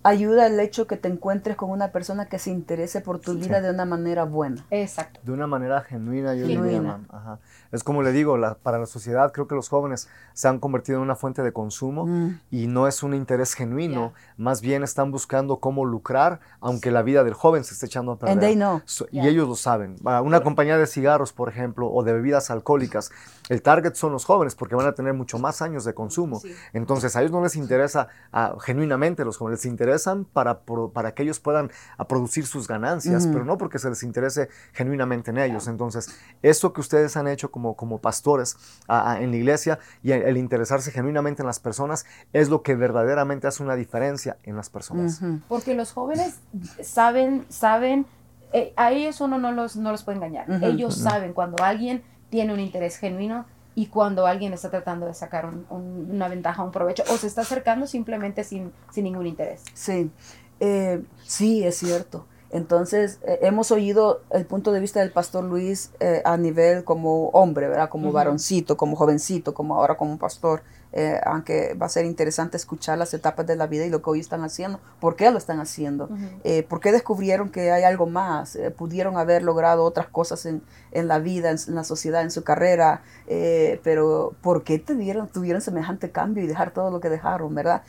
ayuda 0.07 0.47
el 0.47 0.59
hecho 0.59 0.87
que 0.87 0.97
te 0.97 1.07
encuentres 1.07 1.55
con 1.55 1.69
una 1.69 1.91
persona 1.91 2.27
que 2.27 2.39
se 2.39 2.49
interese 2.51 3.01
por 3.01 3.19
tu 3.19 3.33
vida 3.35 3.61
de 3.61 3.69
una 3.71 3.85
manera 3.85 4.23
buena. 4.23 4.65
Exacto. 4.71 5.19
De 5.23 5.31
una 5.31 5.47
manera 5.47 5.81
genuina, 5.81 6.33
yo 6.35 6.43
diría, 6.47 6.57
Genuina. 6.63 6.81
mam. 6.81 7.05
Ajá. 7.09 7.39
Es 7.71 7.83
como 7.83 8.01
le 8.03 8.11
digo, 8.13 8.37
la- 8.37 8.55
para 8.55 8.79
la 8.79 8.85
sociedad 8.85 9.31
creo 9.33 9.47
que 9.47 9.55
los 9.55 9.67
jóvenes 9.69 10.07
se 10.33 10.47
han 10.47 10.59
convertido 10.59 10.97
en 10.99 11.03
una 11.03 11.15
fuente 11.15 11.41
de 11.43 11.51
consumo 11.51 12.05
Mm. 12.05 12.39
y 12.51 12.67
no 12.67 12.87
es 12.87 13.03
un 13.03 13.13
interés 13.13 13.53
genuino, 13.53 14.13
más 14.37 14.61
bien 14.61 14.83
están 14.83 15.11
buscando 15.11 15.57
cómo 15.59 15.83
lucrar, 15.83 16.39
aunque 16.61 16.91
la 16.91 17.01
vida 17.01 17.23
del 17.25 17.33
joven 17.33 17.63
se 17.65 17.73
esté 17.73 17.87
echando 17.87 18.13
a 18.13 18.19
perder. 18.19 18.33
And 18.33 18.41
they 18.41 18.55
know. 18.55 18.81
So- 18.85 19.07
Yeah. 19.07 19.25
Y 19.25 19.27
ellos 19.27 19.47
lo 19.47 19.55
saben. 19.55 19.95
Una 20.03 20.41
compañía 20.41 20.77
de 20.77 20.87
cigarros, 20.87 21.33
por 21.33 21.49
ejemplo, 21.49 21.89
o 21.91 22.03
de 22.03 22.13
bebidas 22.13 22.49
alcohólicas, 22.51 23.11
el 23.49 23.61
target 23.61 23.95
son 23.95 24.11
los 24.11 24.25
jóvenes 24.25 24.55
porque 24.55 24.75
van 24.75 24.85
a 24.87 24.93
tener 24.93 25.13
mucho 25.13 25.37
más 25.39 25.61
años 25.61 25.83
de 25.85 25.93
consumo. 25.93 26.39
Sí. 26.39 26.53
Entonces 26.73 27.15
a 27.15 27.21
ellos 27.21 27.31
no 27.31 27.41
les 27.41 27.55
interesa 27.55 28.07
ah, 28.31 28.55
genuinamente 28.61 29.25
los 29.25 29.37
jóvenes, 29.37 29.59
les 29.59 29.65
interesan 29.97 30.25
para, 30.25 30.61
para 30.93 31.13
que 31.13 31.23
ellos 31.23 31.39
puedan 31.39 31.71
ah, 31.97 32.07
producir 32.07 32.45
sus 32.45 32.67
ganancias, 32.67 33.27
pero 33.27 33.45
no 33.45 33.57
porque 33.57 33.79
se 33.79 33.89
les 33.89 34.03
interese 34.03 34.49
genuinamente 34.73 35.31
en 35.31 35.37
ellos. 35.37 35.67
Entonces, 35.67 36.09
eso 36.41 36.73
que 36.73 36.81
ustedes 36.81 37.17
han 37.17 37.27
hecho 37.27 37.49
como, 37.51 37.75
como 37.75 37.99
pastores 37.99 38.55
ah, 38.87 39.13
ah, 39.13 39.21
en 39.21 39.31
la 39.31 39.37
iglesia 39.37 39.79
y 40.03 40.11
el, 40.11 40.23
el 40.23 40.37
interesarse 40.37 40.91
genuinamente 40.91 41.41
en 41.41 41.47
las 41.47 41.59
personas 41.59 42.05
es 42.33 42.49
lo 42.49 42.61
que 42.61 42.75
verdaderamente 42.75 43.47
hace 43.47 43.63
una 43.63 43.75
diferencia 43.75 44.37
en 44.43 44.55
las 44.55 44.69
personas. 44.69 45.21
Porque 45.47 45.73
los 45.73 45.91
jóvenes 45.91 46.35
saben, 46.81 47.45
saben, 47.49 48.05
eh, 48.53 48.73
a 48.75 48.91
ellos 48.91 49.21
uno 49.21 49.37
no 49.37 49.51
los, 49.51 49.75
no 49.75 49.91
los 49.91 50.03
puede 50.03 50.17
engañar. 50.17 50.45
Ellos 50.63 50.95
saben 50.95 51.33
cuando 51.33 51.63
alguien 51.63 52.03
tiene 52.29 52.53
un 52.53 52.59
interés 52.59 52.97
genuino 52.97 53.45
y 53.77 53.87
cuando 53.87 54.25
alguien 54.25 54.53
está 54.53 54.69
tratando 54.71 55.05
de 55.05 55.13
sacar 55.13 55.45
un- 55.45 55.65
un- 55.69 56.09
una 56.11 56.27
ventaja, 56.27 56.63
un 56.63 56.71
provecho, 56.71 57.03
o 57.11 57.17
se 57.17 57.27
está 57.27 57.41
acercando 57.41 57.87
simplemente 57.87 58.43
sin, 58.43 58.73
sin 58.91 59.03
ningún 59.05 59.27
interés. 59.27 59.63
Sí, 59.73 60.11
Eh, 60.59 61.03
sí, 61.23 61.63
es 61.63 61.77
cierto. 61.77 62.25
Entonces, 62.49 63.19
eh, 63.27 63.39
hemos 63.41 63.71
oído 63.71 64.21
el 64.31 64.45
punto 64.45 64.71
de 64.71 64.79
vista 64.79 64.99
del 65.01 65.11
pastor 65.11 65.43
Luis 65.43 65.91
eh, 65.99 66.21
a 66.25 66.37
nivel 66.37 66.83
como 66.83 67.29
hombre, 67.29 67.67
¿verdad? 67.67 67.89
Como 67.89 68.07
Ujú. 68.07 68.15
varoncito, 68.15 68.77
como 68.77 68.95
jovencito, 68.95 69.53
como 69.53 69.75
ahora 69.75 69.95
como 69.97 70.17
pastor. 70.17 70.61
Eh, 70.93 71.19
aunque 71.25 71.73
va 71.79 71.85
a 71.87 71.89
ser 71.89 72.05
interesante 72.05 72.55
escuchar 72.55 72.97
las 72.97 73.13
etapas 73.13 73.45
de 73.45 73.57
la 73.57 73.67
vida 73.67 73.85
y 73.85 73.89
lo 73.89 74.01
que 74.01 74.09
hoy 74.09 74.19
están 74.21 74.41
haciendo, 74.45 74.79
por 75.01 75.17
qué 75.17 75.29
lo 75.29 75.37
están 75.37 75.59
haciendo, 75.59 76.05
Ujú. 76.05 76.15
eh, 76.45 76.63
por 76.63 76.79
qué 76.79 76.93
descubrieron 76.93 77.49
que 77.49 77.71
hay 77.71 77.83
algo 77.83 78.05
más, 78.07 78.55
Eh, 78.55 78.71
pudieron 78.71 79.17
haber 79.17 79.43
logrado 79.43 79.83
otras 79.83 80.07
cosas 80.07 80.45
en, 80.45 80.61
en 80.93 81.09
la 81.09 81.19
vida, 81.19 81.51
en, 81.51 81.57
en 81.67 81.75
la 81.75 81.83
sociedad, 81.83 82.21
en 82.21 82.31
su 82.31 82.43
carrera, 82.45 83.01
eh, 83.27 83.81
pero 83.83 84.33
¿por 84.41 84.63
qué 84.63 84.79
tuvieron, 84.79 85.27
tuvieron 85.27 85.61
semejante 85.61 86.09
cambio 86.09 86.41
y 86.45 86.47
dejar 86.47 86.71
todo 86.71 86.89
lo 86.89 87.01
que 87.01 87.09
dejaron, 87.09 87.53
verdad? 87.53 87.81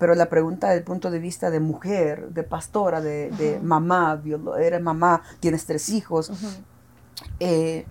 Pero 0.00 0.14
la 0.16 0.26
pregunta 0.28 0.66
desde 0.66 0.78
el 0.80 0.84
punto 0.84 1.10
de 1.10 1.20
vista 1.20 1.50
de 1.50 1.60
mujer, 1.60 2.30
de 2.30 2.42
pastora, 2.42 3.00
de, 3.00 3.30
de 3.38 3.56
Ujú. 3.58 3.64
mamá, 3.64 3.99
biolo- 4.22 4.56
eres 4.58 4.80
mamá, 4.80 5.22
tienes 5.40 5.64
tres 5.66 5.88
hijos, 5.88 6.30
Ujú. 6.30 6.46
eh, 7.40 7.86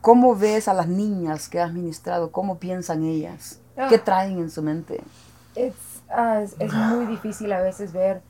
¿cómo 0.00 0.34
ves 0.36 0.68
a 0.68 0.74
las 0.74 0.88
niñas 0.88 1.48
que 1.48 1.60
has 1.60 1.72
ministrado? 1.72 2.30
¿Cómo 2.32 2.58
piensan 2.58 3.02
ellas? 3.04 3.60
Ah. 3.76 3.86
¿Qué 3.88 3.98
traen 3.98 4.38
en 4.38 4.50
su 4.50 4.62
mente? 4.62 5.02
Es, 5.54 5.74
ah, 6.10 6.40
es, 6.42 6.54
es 6.58 6.72
muy 6.72 7.06
difícil 7.06 7.52
a 7.52 7.60
veces 7.62 7.92
ver. 7.92 8.22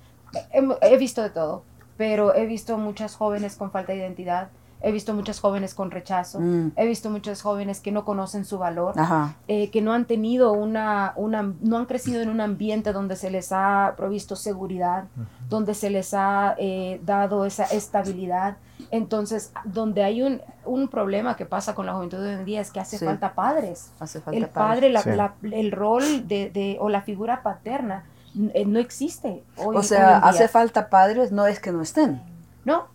He, 0.53 0.63
he 0.93 0.97
visto 0.97 1.23
de 1.23 1.31
todo, 1.31 1.65
pero 1.97 2.35
he 2.35 2.47
visto 2.47 2.77
muchas 2.79 3.17
jóvenes 3.17 3.57
con 3.57 3.71
falta 3.71 3.93
de 3.93 3.99
identidad. 3.99 4.49
He 4.85 4.93
visto 4.93 5.15
muchas 5.15 5.41
jóvenes 5.41 5.75
con 5.75 5.91
rechazo. 5.91 6.39
Mm. 6.41 6.73
He 6.77 6.87
visto 6.87 7.09
muchas 7.11 7.41
jóvenes 7.43 7.81
que 7.81 7.91
no 7.91 8.05
conocen 8.05 8.45
su 8.45 8.59
valor. 8.59 8.95
Ajá. 8.99 9.35
eh, 9.49 9.71
que 9.71 9.81
no 9.81 9.93
han 9.93 10.05
tenido 10.05 10.53
una, 10.53 11.13
una, 11.17 11.53
no 11.63 11.79
han 11.79 11.87
crecido 11.87 12.21
en 12.21 12.29
un 12.29 12.41
ambiente 12.41 12.93
donde 12.93 13.17
se 13.17 13.31
les 13.31 13.51
ha 13.53 13.95
provisto 13.97 14.37
seguridad, 14.37 15.05
donde 15.49 15.75
se 15.75 15.89
les 15.91 16.13
ha 16.15 16.55
eh, 16.59 17.01
dado 17.05 17.47
esa 17.47 17.65
estabilidad. 17.65 18.57
Entonces, 18.91 19.53
donde 19.65 20.05
hay 20.05 20.23
un, 20.23 20.43
un 20.65 20.89
problema 20.89 21.37
que 21.37 21.47
pasa 21.47 21.75
con 21.75 21.87
la 21.87 21.95
juventud 21.95 22.19
de 22.19 22.29
hoy 22.29 22.35
en 22.35 22.45
día 22.45 22.61
es 22.61 22.71
que 22.71 22.81
hace 22.81 22.99
Sí. 22.99 23.05
falta 23.05 23.35
padres. 23.35 23.91
Hace 23.99 24.21
falta 24.21 24.39
El 24.39 24.49
padre. 24.49 24.91
la- 24.91 25.03
Sí. 25.03 25.11
la- 25.11 25.35
el 25.43 25.73
rol 25.73 26.29
de, 26.29 26.51
de- 26.51 26.77
o 26.81 26.89
la 26.89 27.03
figura 27.03 27.43
paterna 27.43 28.05
eh, 28.53 28.65
no 28.67 28.79
existe 28.81 29.45
hoy, 29.57 29.77
O 29.77 29.79
hoy 29.79 29.85
sea, 29.85 30.17
en 30.17 30.21
día. 30.21 30.29
hace 30.29 30.49
falta 30.49 30.91
padres, 30.91 31.31
no 31.33 31.47
es 31.47 31.61
que 31.61 31.71
no 31.73 31.81
estén. 31.83 32.21
No, 32.65 32.89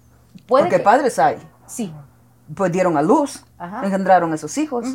puede 0.47 0.65
Porque 0.65 0.77
que- 0.77 0.83
padres 0.83 1.17
hay. 1.17 1.37
Sí, 1.69 1.93
Pues 2.55 2.71
dieron 2.71 2.97
a 2.97 3.01
luz, 3.01 3.45
ajá. 3.57 3.85
engendraron 3.85 4.31
a 4.31 4.35
esos 4.35 4.57
hijos, 4.57 4.85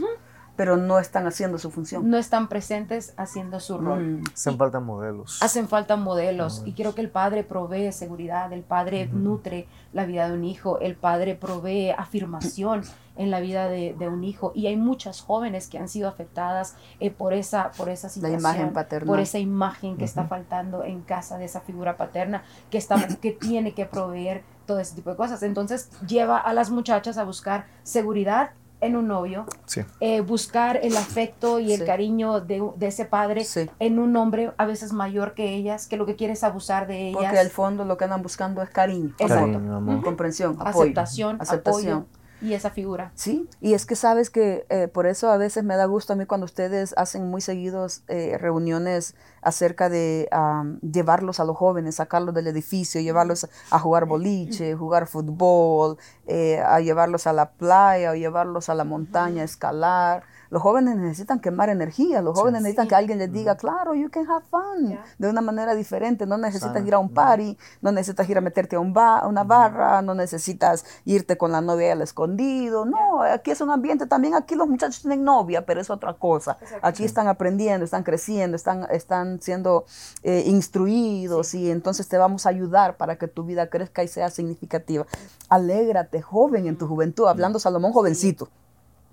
pero 0.57 0.77
no 0.77 0.99
están 0.99 1.27
haciendo 1.27 1.59
su 1.59 1.71
función. 1.71 2.09
No 2.11 2.17
están 2.17 2.49
presentes 2.49 3.15
haciendo 3.17 3.59
su 3.61 3.79
rol. 3.79 4.19
Mm. 4.21 4.25
Hacen 4.35 4.57
falta 4.59 4.81
modelos. 4.81 5.43
Hacen 5.43 5.69
falta 5.69 5.97
modelos 5.97 6.63
y 6.65 6.73
creo 6.73 6.95
que 6.95 7.01
el 7.01 7.11
padre 7.11 7.45
provee 7.45 7.93
seguridad, 7.93 8.53
el 8.53 8.63
padre 8.63 9.07
nutre 9.07 9.67
la 9.93 10.05
vida 10.05 10.29
de 10.29 10.35
un 10.35 10.45
hijo, 10.45 10.79
el 10.81 10.97
padre 10.97 11.35
provee 11.35 11.91
afirmación 11.91 12.83
en 13.17 13.31
la 13.31 13.41
vida 13.41 13.69
de, 13.69 13.95
de 13.99 14.09
un 14.09 14.25
hijo 14.25 14.51
y 14.55 14.67
hay 14.67 14.77
muchas 14.77 15.21
jóvenes 15.21 15.69
que 15.69 15.79
han 15.79 15.89
sido 15.89 16.09
afectadas 16.09 16.75
eh, 17.01 17.11
por 17.11 17.33
esa 17.33 17.71
por 17.77 17.89
esa 17.89 18.09
situación, 18.09 18.41
imagen 18.41 18.73
paternal. 18.73 19.07
por 19.07 19.21
esa 19.21 19.39
imagen 19.39 19.97
que 19.97 20.05
está 20.05 20.25
faltando 20.25 20.83
en 20.85 21.01
casa 21.03 21.39
de 21.39 21.45
esa 21.45 21.61
figura 21.61 21.97
paterna 21.97 22.43
que 22.71 22.79
está 22.79 22.97
que 23.23 23.31
tiene 23.31 23.73
que 23.73 23.87
proveer 23.87 24.43
todo 24.67 24.81
ese 24.81 24.95
tipo 24.97 25.11
de 25.11 25.17
cosas. 25.17 25.43
Entonces 25.43 25.91
lleva 26.07 26.39
a 26.39 26.53
las 26.55 26.71
muchachas 26.71 27.19
a 27.19 27.25
buscar 27.25 27.67
seguridad 27.83 28.51
en 28.81 28.97
un 28.97 29.07
novio, 29.09 29.47
Sí. 29.67 29.83
eh, 30.01 30.21
buscar 30.21 30.79
el 30.83 30.95
afecto 30.97 31.59
y 31.61 31.73
el 31.73 31.81
Sí. 31.81 31.87
cariño 31.87 32.41
de, 32.41 32.63
de 32.77 32.87
ese 32.89 33.05
padre 33.07 33.45
Sí. 33.45 33.71
en 33.79 33.99
un 33.99 34.15
hombre 34.17 34.53
a 34.59 34.67
veces 34.67 34.93
mayor 34.93 35.33
que 35.35 35.55
ellas, 35.55 35.87
que 35.87 35.97
lo 35.97 36.05
que 36.05 36.17
quiere 36.17 36.35
es 36.35 36.45
abusar 36.45 36.87
de 36.87 37.09
ellas. 37.09 37.23
Porque 37.23 37.39
al 37.39 37.49
fondo 37.51 37.85
lo 37.87 37.97
que 37.97 38.05
andan 38.05 38.23
buscando 38.23 38.61
es 38.61 38.69
cariño, 38.71 39.15
amor. 39.21 40.03
Comprensión, 40.03 40.57
apoyo, 40.61 40.81
aceptación, 40.83 41.37
aceptación. 41.41 41.93
apoyo 41.99 42.07
y 42.45 42.53
esa 42.53 42.71
figura. 42.71 43.11
Sí, 43.15 43.49
y 43.63 43.73
es 43.73 43.87
que 43.87 43.97
sabes 43.97 44.29
que 44.29 44.67
eh, 44.69 44.89
por 44.89 45.07
eso 45.07 45.31
a 45.31 45.39
veces 45.39 45.65
me 45.65 45.77
da 45.77 45.87
gusto 45.87 46.13
a 46.13 46.17
mí 46.17 46.27
cuando 46.27 46.45
ustedes 46.45 46.95
hacen 46.99 47.31
muy 47.31 47.41
seguidos 47.41 48.03
eh, 48.09 48.37
reuniones 48.39 49.15
acerca 49.41 49.89
de 49.89 50.29
am, 50.31 50.79
llevarlos 50.81 51.41
a 51.41 51.45
los 51.45 51.57
jóvenes, 51.57 51.97
sacarlos 51.97 52.35
del 52.35 52.47
edificio, 52.47 53.01
llevarlos 53.01 53.49
a 53.71 53.79
jugar 53.79 54.05
boliche, 54.05 54.75
jugar 54.75 55.07
fútbol, 55.07 55.97
eh, 56.27 56.61
a 56.61 56.81
llevarlos 56.81 57.27
a 57.27 57.33
la 57.33 57.51
playa, 57.53 58.11
o 58.11 58.15
llevarlos 58.15 58.69
a 58.69 58.75
la 58.75 58.85
montaña, 58.85 59.41
a 59.41 59.45
escalar. 59.47 60.23
Los 60.55 60.63
jóvenes 60.63 60.95
necesitan 60.95 61.41
quemar 61.41 61.69
energía, 61.69 62.23
los 62.23 62.39
jóvenes 62.39 62.63
necesitan 62.63 62.85
Sí. 62.85 62.89
que 62.91 62.95
alguien 62.95 63.19
les 63.19 63.33
diga, 63.33 63.57
claro, 63.57 63.93
you 63.93 64.09
can 64.09 64.25
have 64.31 64.45
fun, 64.49 64.97
de 65.19 65.29
una 65.29 65.41
manera 65.41 65.75
diferente, 65.75 66.27
no 66.27 66.39
necesitas 66.39 66.75
Sana. 66.75 66.87
ir 66.87 66.95
a 66.95 67.01
un 67.01 67.09
party, 67.13 67.59
no 67.83 67.91
necesitas 67.91 68.29
ir 68.31 68.39
a 68.39 68.41
meterte 68.41 68.77
a 68.77 68.79
un 68.79 68.93
ba- 68.93 69.19
a 69.19 69.27
una 69.27 69.43
barra, 69.43 70.01
no 70.01 70.15
necesitas 70.15 70.85
irte 71.05 71.37
con 71.37 71.51
la 71.51 71.61
novia 71.61 71.91
al 71.93 72.03
escondido, 72.03 72.85
no, 72.85 73.21
aquí 73.25 73.51
es 73.51 73.61
un 73.63 73.71
ambiente, 73.71 74.07
también 74.07 74.37
aquí 74.37 74.55
los 74.55 74.69
muchachos 74.69 75.01
tienen 75.03 75.25
novia, 75.25 75.67
pero 75.67 75.81
es 75.81 75.91
otra 75.91 76.15
cosa, 76.15 76.57
Exacto. 76.61 76.87
aquí 76.87 77.03
están 77.05 77.27
aprendiendo, 77.27 77.85
están 77.85 78.05
creciendo, 78.05 78.55
están, 78.57 78.87
están 78.93 79.41
siendo 79.43 79.87
eh, 80.23 80.45
instruidos 80.47 81.53
y 81.55 81.69
entonces 81.69 82.07
te 82.07 82.17
vamos 82.17 82.47
a 82.47 82.51
ayudar 82.51 82.97
para 82.97 83.17
que 83.17 83.27
tu 83.27 83.43
vida 83.43 83.67
crezca 83.67 84.05
y 84.05 84.09
sea 84.09 84.31
significativa. 84.31 85.05
Alégrate, 85.49 86.23
joven, 86.23 86.69
en 86.69 86.79
tu 86.79 86.87
juventud, 86.87 87.27
hablando 87.27 87.59
Salomón 87.59 87.93
jovencito. 87.93 88.49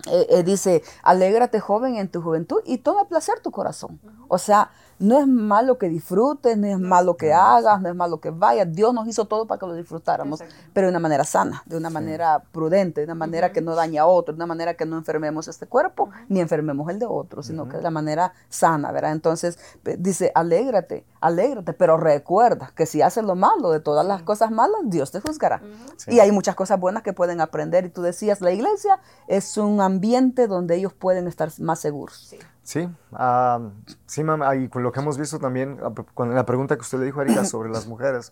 Eh, 0.07 0.27
eh, 0.29 0.43
dice, 0.43 0.83
alégrate 1.03 1.59
joven 1.59 1.95
en 1.95 2.09
tu 2.09 2.21
juventud 2.21 2.61
y 2.65 2.79
toma 2.79 3.07
placer 3.07 3.39
tu 3.41 3.51
corazón. 3.51 3.99
O 4.27 4.37
sea, 4.37 4.71
no 5.01 5.19
es 5.19 5.27
malo 5.27 5.77
que 5.77 5.89
disfrutes, 5.89 6.57
no 6.57 6.67
es 6.67 6.79
malo 6.79 7.17
que 7.17 7.33
hagas, 7.33 7.81
no 7.81 7.89
es 7.89 7.95
malo 7.95 8.19
que 8.21 8.29
vayas. 8.29 8.71
Dios 8.71 8.93
nos 8.93 9.07
hizo 9.07 9.25
todo 9.25 9.47
para 9.47 9.59
que 9.59 9.65
lo 9.65 9.73
disfrutáramos, 9.73 10.41
Exacto. 10.41 10.63
pero 10.73 10.87
de 10.87 10.91
una 10.91 10.99
manera 10.99 11.23
sana, 11.25 11.63
de 11.65 11.77
una 11.77 11.89
manera 11.89 12.43
prudente, 12.51 13.01
de 13.01 13.05
una 13.05 13.15
manera 13.15 13.51
que 13.51 13.61
no 13.61 13.75
dañe 13.75 13.99
a 13.99 14.05
otro, 14.05 14.33
de 14.33 14.37
una 14.37 14.45
manera 14.45 14.75
que 14.75 14.85
no 14.85 14.97
enfermemos 14.97 15.47
este 15.47 15.65
cuerpo, 15.67 16.09
ni 16.29 16.39
enfermemos 16.39 16.89
el 16.89 16.99
de 16.99 17.05
otro, 17.05 17.43
sino 17.43 17.67
que 17.67 17.77
de 17.77 17.83
la 17.83 17.91
manera 17.91 18.33
sana, 18.49 18.91
¿verdad? 18.91 19.11
Entonces, 19.11 19.57
pe- 19.83 19.97
dice, 19.97 20.31
alégrate, 20.35 21.05
alégrate, 21.19 21.73
pero 21.73 21.97
recuerda 21.97 22.71
que 22.75 22.85
si 22.85 23.01
haces 23.01 23.23
lo 23.23 23.35
malo, 23.35 23.71
de 23.71 23.79
todas 23.79 24.05
las 24.05 24.21
cosas 24.23 24.51
malas, 24.51 24.79
Dios 24.85 25.11
te 25.11 25.19
juzgará. 25.19 25.61
Sí. 25.97 26.11
Y 26.15 26.19
hay 26.19 26.31
muchas 26.31 26.55
cosas 26.55 26.79
buenas 26.79 27.03
que 27.03 27.13
pueden 27.13 27.41
aprender. 27.41 27.85
Y 27.85 27.89
tú 27.89 28.01
decías, 28.01 28.41
la 28.41 28.51
iglesia 28.51 28.99
es 29.27 29.57
un 29.57 29.81
ambiente 29.81 30.47
donde 30.47 30.75
ellos 30.75 30.93
pueden 30.93 31.27
estar 31.27 31.49
más 31.59 31.79
seguros. 31.79 32.27
Sí. 32.29 32.37
Sí, 32.63 32.87
ah, 33.13 33.59
sí, 34.05 34.23
mamá, 34.23 34.55
y 34.55 34.69
con 34.69 34.83
lo 34.83 34.91
que 34.91 34.99
hemos 34.99 35.17
visto 35.17 35.39
también, 35.39 35.79
ah, 35.83 35.91
con 36.13 36.33
la 36.35 36.45
pregunta 36.45 36.75
que 36.75 36.81
usted 36.81 36.99
le 36.99 37.05
dijo, 37.05 37.21
Erika, 37.21 37.43
sobre 37.45 37.69
las 37.69 37.87
mujeres. 37.87 38.31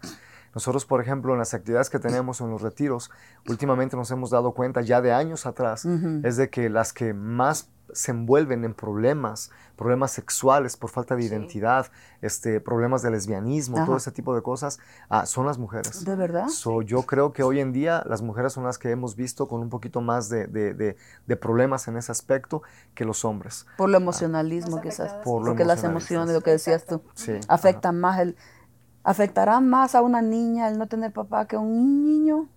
Nosotros, 0.53 0.85
por 0.85 1.01
ejemplo, 1.01 1.33
en 1.33 1.39
las 1.39 1.53
actividades 1.53 1.89
que 1.89 1.99
tenemos 1.99 2.41
en 2.41 2.49
los 2.49 2.61
retiros, 2.61 3.11
últimamente 3.47 3.95
nos 3.95 4.09
hemos 4.11 4.29
dado 4.29 4.53
cuenta, 4.53 4.81
ya 4.81 5.01
de 5.01 5.11
años 5.13 5.45
atrás, 5.45 5.85
Ujú. 5.85 6.21
es 6.23 6.37
de 6.37 6.49
que 6.49 6.69
las 6.69 6.93
que 6.93 7.13
más 7.13 7.69
se 7.91 8.11
envuelven 8.11 8.65
en 8.65 8.75
problemas, 8.75 9.49
problemas 9.75 10.11
sexuales 10.11 10.77
por 10.77 10.91
falta 10.91 11.15
de 11.15 11.23
Sí. 11.23 11.27
identidad, 11.29 11.87
este, 12.21 12.59
problemas 12.61 13.01
de 13.01 13.09
lesbianismo, 13.09 13.77
Ajá. 13.77 13.87
todo 13.87 13.97
ese 13.97 14.11
tipo 14.11 14.35
de 14.35 14.43
cosas, 14.43 14.77
ah, 15.09 15.25
son 15.25 15.47
las 15.47 15.57
mujeres. 15.57 16.05
¿De 16.05 16.15
verdad? 16.15 16.49
So, 16.49 16.83
yo 16.83 17.01
creo 17.03 17.33
que 17.33 17.41
hoy 17.41 17.59
en 17.59 17.71
día 17.73 18.03
las 18.07 18.21
mujeres 18.21 18.53
son 18.53 18.63
las 18.63 18.77
que 18.77 18.91
hemos 18.91 19.15
visto 19.15 19.47
con 19.47 19.61
un 19.61 19.69
poquito 19.69 20.01
más 20.01 20.29
de, 20.29 20.45
de- 20.45 20.75
de- 20.75 20.97
de 21.25 21.35
problemas 21.35 21.87
en 21.87 21.97
ese 21.97 22.11
aspecto 22.11 22.61
que 22.93 23.05
los 23.05 23.25
hombres. 23.25 23.65
Por 23.75 23.89
lo 23.89 23.97
emocionalismo, 23.97 24.75
Más 24.75 24.81
quizás. 24.85 25.13
Por 25.23 25.41
lo 25.41 25.47
Porque 25.47 25.65
las 25.65 25.83
emociones, 25.83 26.35
lo 26.35 26.41
que 26.41 26.51
decías 26.51 26.85
tú, 26.85 27.01
Sí. 27.15 27.39
afectan 27.47 27.99
más 27.99 28.19
el... 28.19 28.35
¿Afectará 29.09 29.59
más 29.59 29.95
a 29.95 30.03
una 30.03 30.21
niña 30.21 30.67
el 30.67 30.77
no 30.77 30.85
tener 30.85 31.11
papá 31.11 31.47
que 31.47 31.55
a 31.55 31.59
un 31.59 32.03
niño? 32.03 32.47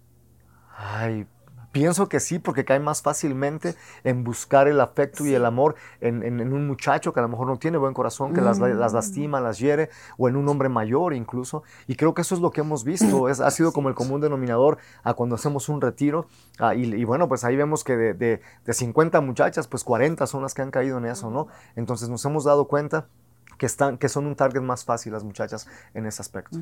Ay, 0.77 1.27
Pienso 1.73 2.11
que 2.11 2.21
sí, 2.21 2.39
porque 2.39 2.67
cae 2.67 2.79
más 2.81 3.01
fácilmente 3.01 3.75
en 4.05 4.25
buscar 4.25 4.69
el 4.69 4.79
afecto 4.79 5.25
y 5.25 5.33
el 5.33 5.47
amor 5.47 5.75
en, 6.03 6.53
un 6.53 6.67
muchacho 6.67 7.15
que 7.15 7.21
a 7.21 7.23
lo 7.23 7.31
mejor 7.31 7.47
no 7.47 7.59
tiene 7.59 7.79
buen 7.79 7.95
corazón, 7.95 8.35
que 8.35 8.43
las, 8.43 8.59
mm. 8.59 8.79
lastima, 8.79 9.41
las 9.41 9.59
hiere, 9.59 9.89
o 10.19 10.29
en 10.29 10.37
un 10.37 10.47
hombre 10.51 10.69
mayor 10.69 11.15
incluso. 11.15 11.63
Y 11.87 11.97
creo 11.97 12.13
que 12.13 12.21
eso 12.21 12.35
es 12.35 12.43
lo 12.43 12.51
que 12.51 12.61
hemos 12.61 12.85
visto, 12.85 13.27
es, 13.31 13.41
ha 13.41 13.51
sido 13.51 13.73
como 13.73 13.89
el 13.89 13.95
común 13.95 14.21
denominador 14.21 14.77
a 15.03 15.15
cuando 15.15 15.37
hacemos 15.37 15.71
un 15.71 15.81
retiro. 15.81 16.27
Ah, 16.59 16.75
y, 16.75 17.05
bueno, 17.05 17.27
pues 17.27 17.43
ahí 17.45 17.57
vemos 17.57 17.85
que 17.85 17.97
de, 17.97 18.13
de, 18.13 18.43
de 18.67 18.73
50 18.75 19.23
muchachas, 19.23 19.67
pues 19.67 19.83
40 19.83 20.27
son 20.27 20.43
las 20.43 20.53
que 20.53 20.61
han 20.61 20.71
caído 20.71 20.99
en 20.99 21.07
eso, 21.07 21.31
¿no? 21.31 21.49
Entonces 21.75 22.11
nos 22.11 22.23
hemos 22.27 22.45
dado 22.45 22.69
cuenta 22.69 23.07
que, 23.63 23.67
están, 23.67 23.97
que 23.97 24.09
son 24.09 24.27
un 24.27 24.35
target 24.35 24.61
más 24.61 24.85
fácil 24.85 25.13
las 25.13 25.23
muchachas 25.23 25.69
en 25.95 26.05
ese 26.05 26.21
aspecto. 26.21 26.59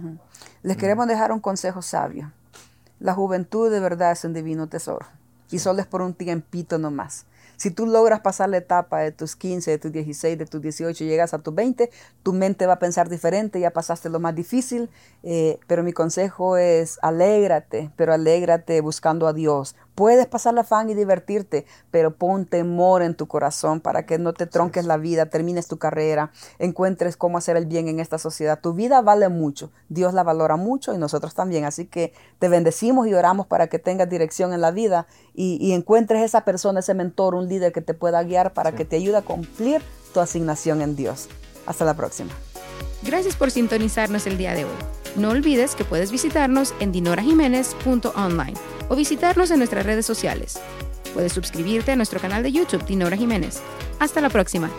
Les 0.62 0.76
queremos 0.76 1.06
dejar 1.06 1.32
un 1.32 1.40
consejo 1.40 1.80
sabio. 1.80 2.30
La 2.98 3.14
juventud 3.14 3.70
de 3.70 3.80
verdad 3.80 4.12
es 4.12 4.22
un 4.26 4.34
divino 4.34 4.68
tesoro. 4.68 5.06
Y 5.50 5.60
solo 5.60 5.80
es 5.80 5.86
por 5.86 6.02
un 6.02 6.12
tiempito 6.12 6.76
nomás. 6.76 7.24
Si 7.56 7.70
tú 7.70 7.86
logras 7.86 8.20
pasar 8.20 8.50
la 8.50 8.58
etapa 8.58 8.98
de 9.00 9.12
tus 9.12 9.34
15, 9.34 9.70
de 9.70 9.78
tus 9.78 9.92
16, 9.92 10.36
de 10.36 10.44
tus 10.44 10.60
18, 10.60 11.04
llegas 11.04 11.32
a 11.32 11.38
tus 11.38 11.54
20, 11.54 11.90
tu 12.22 12.34
mente 12.34 12.66
va 12.66 12.74
a 12.74 12.78
pensar 12.78 13.08
diferente, 13.08 13.58
ya 13.60 13.70
pasaste 13.70 14.10
lo 14.10 14.20
más 14.20 14.34
difícil, 14.34 14.90
eh, 15.22 15.58
pero 15.66 15.82
mi 15.82 15.94
consejo 15.94 16.58
es 16.58 16.98
alégrate, 17.00 17.90
pero 17.96 18.12
alégrate 18.12 18.82
buscando 18.82 19.26
a 19.26 19.32
Dios, 19.32 19.74
Puedes 20.00 20.26
pasar 20.26 20.54
la 20.54 20.64
fan 20.64 20.88
y 20.88 20.94
divertirte, 20.94 21.66
pero 21.90 22.14
pon 22.14 22.46
temor 22.46 23.02
en 23.02 23.14
tu 23.14 23.28
corazón 23.28 23.80
para 23.82 24.06
que 24.06 24.18
no 24.18 24.32
te 24.32 24.46
tronques 24.46 24.86
la 24.86 24.96
vida, 24.96 25.26
termines 25.26 25.68
tu 25.68 25.76
carrera, 25.76 26.32
encuentres 26.58 27.18
cómo 27.18 27.36
hacer 27.36 27.58
el 27.58 27.66
bien 27.66 27.86
en 27.86 28.00
esta 28.00 28.16
sociedad. 28.16 28.60
Tu 28.62 28.72
vida 28.72 29.02
vale 29.02 29.28
mucho, 29.28 29.70
Dios 29.90 30.14
la 30.14 30.22
valora 30.22 30.56
mucho 30.56 30.94
y 30.94 30.96
nosotros 30.96 31.34
también. 31.34 31.66
Así 31.66 31.84
que 31.84 32.14
te 32.38 32.48
bendecimos 32.48 33.08
y 33.08 33.12
oramos 33.12 33.46
para 33.46 33.66
que 33.66 33.78
tengas 33.78 34.08
dirección 34.08 34.54
en 34.54 34.62
la 34.62 34.70
vida 34.70 35.06
y, 35.34 35.74
encuentres 35.74 36.22
esa 36.22 36.46
persona, 36.46 36.80
ese 36.80 36.94
mentor, 36.94 37.34
un 37.34 37.50
líder 37.50 37.70
que 37.74 37.82
te 37.82 37.92
pueda 37.92 38.22
guiar 38.22 38.54
para 38.54 38.72
que 38.72 38.86
te 38.86 38.96
ayude 38.96 39.18
a 39.18 39.22
cumplir 39.22 39.82
tu 40.14 40.20
asignación 40.20 40.80
en 40.80 40.96
Dios. 40.96 41.28
Hasta 41.66 41.84
la 41.84 41.92
próxima. 41.92 42.30
Gracias 43.02 43.36
por 43.36 43.50
sintonizarnos 43.50 44.26
el 44.26 44.38
día 44.38 44.54
de 44.54 44.64
hoy. 44.64 44.76
No 45.16 45.30
olvides 45.30 45.74
que 45.74 45.84
puedes 45.84 46.12
visitarnos 46.12 46.74
en 46.80 46.92
dinorajiménez.online 46.92 48.54
o 48.88 48.96
visitarnos 48.96 49.50
en 49.50 49.58
nuestras 49.58 49.84
redes 49.84 50.06
sociales. 50.06 50.60
Puedes 51.14 51.32
suscribirte 51.32 51.92
a 51.92 51.96
nuestro 51.96 52.20
canal 52.20 52.42
de 52.42 52.52
YouTube 52.52 52.84
Dinora 52.84 53.16
Jiménez. 53.16 53.60
Hasta 53.98 54.20
la 54.20 54.30
próxima. 54.30 54.70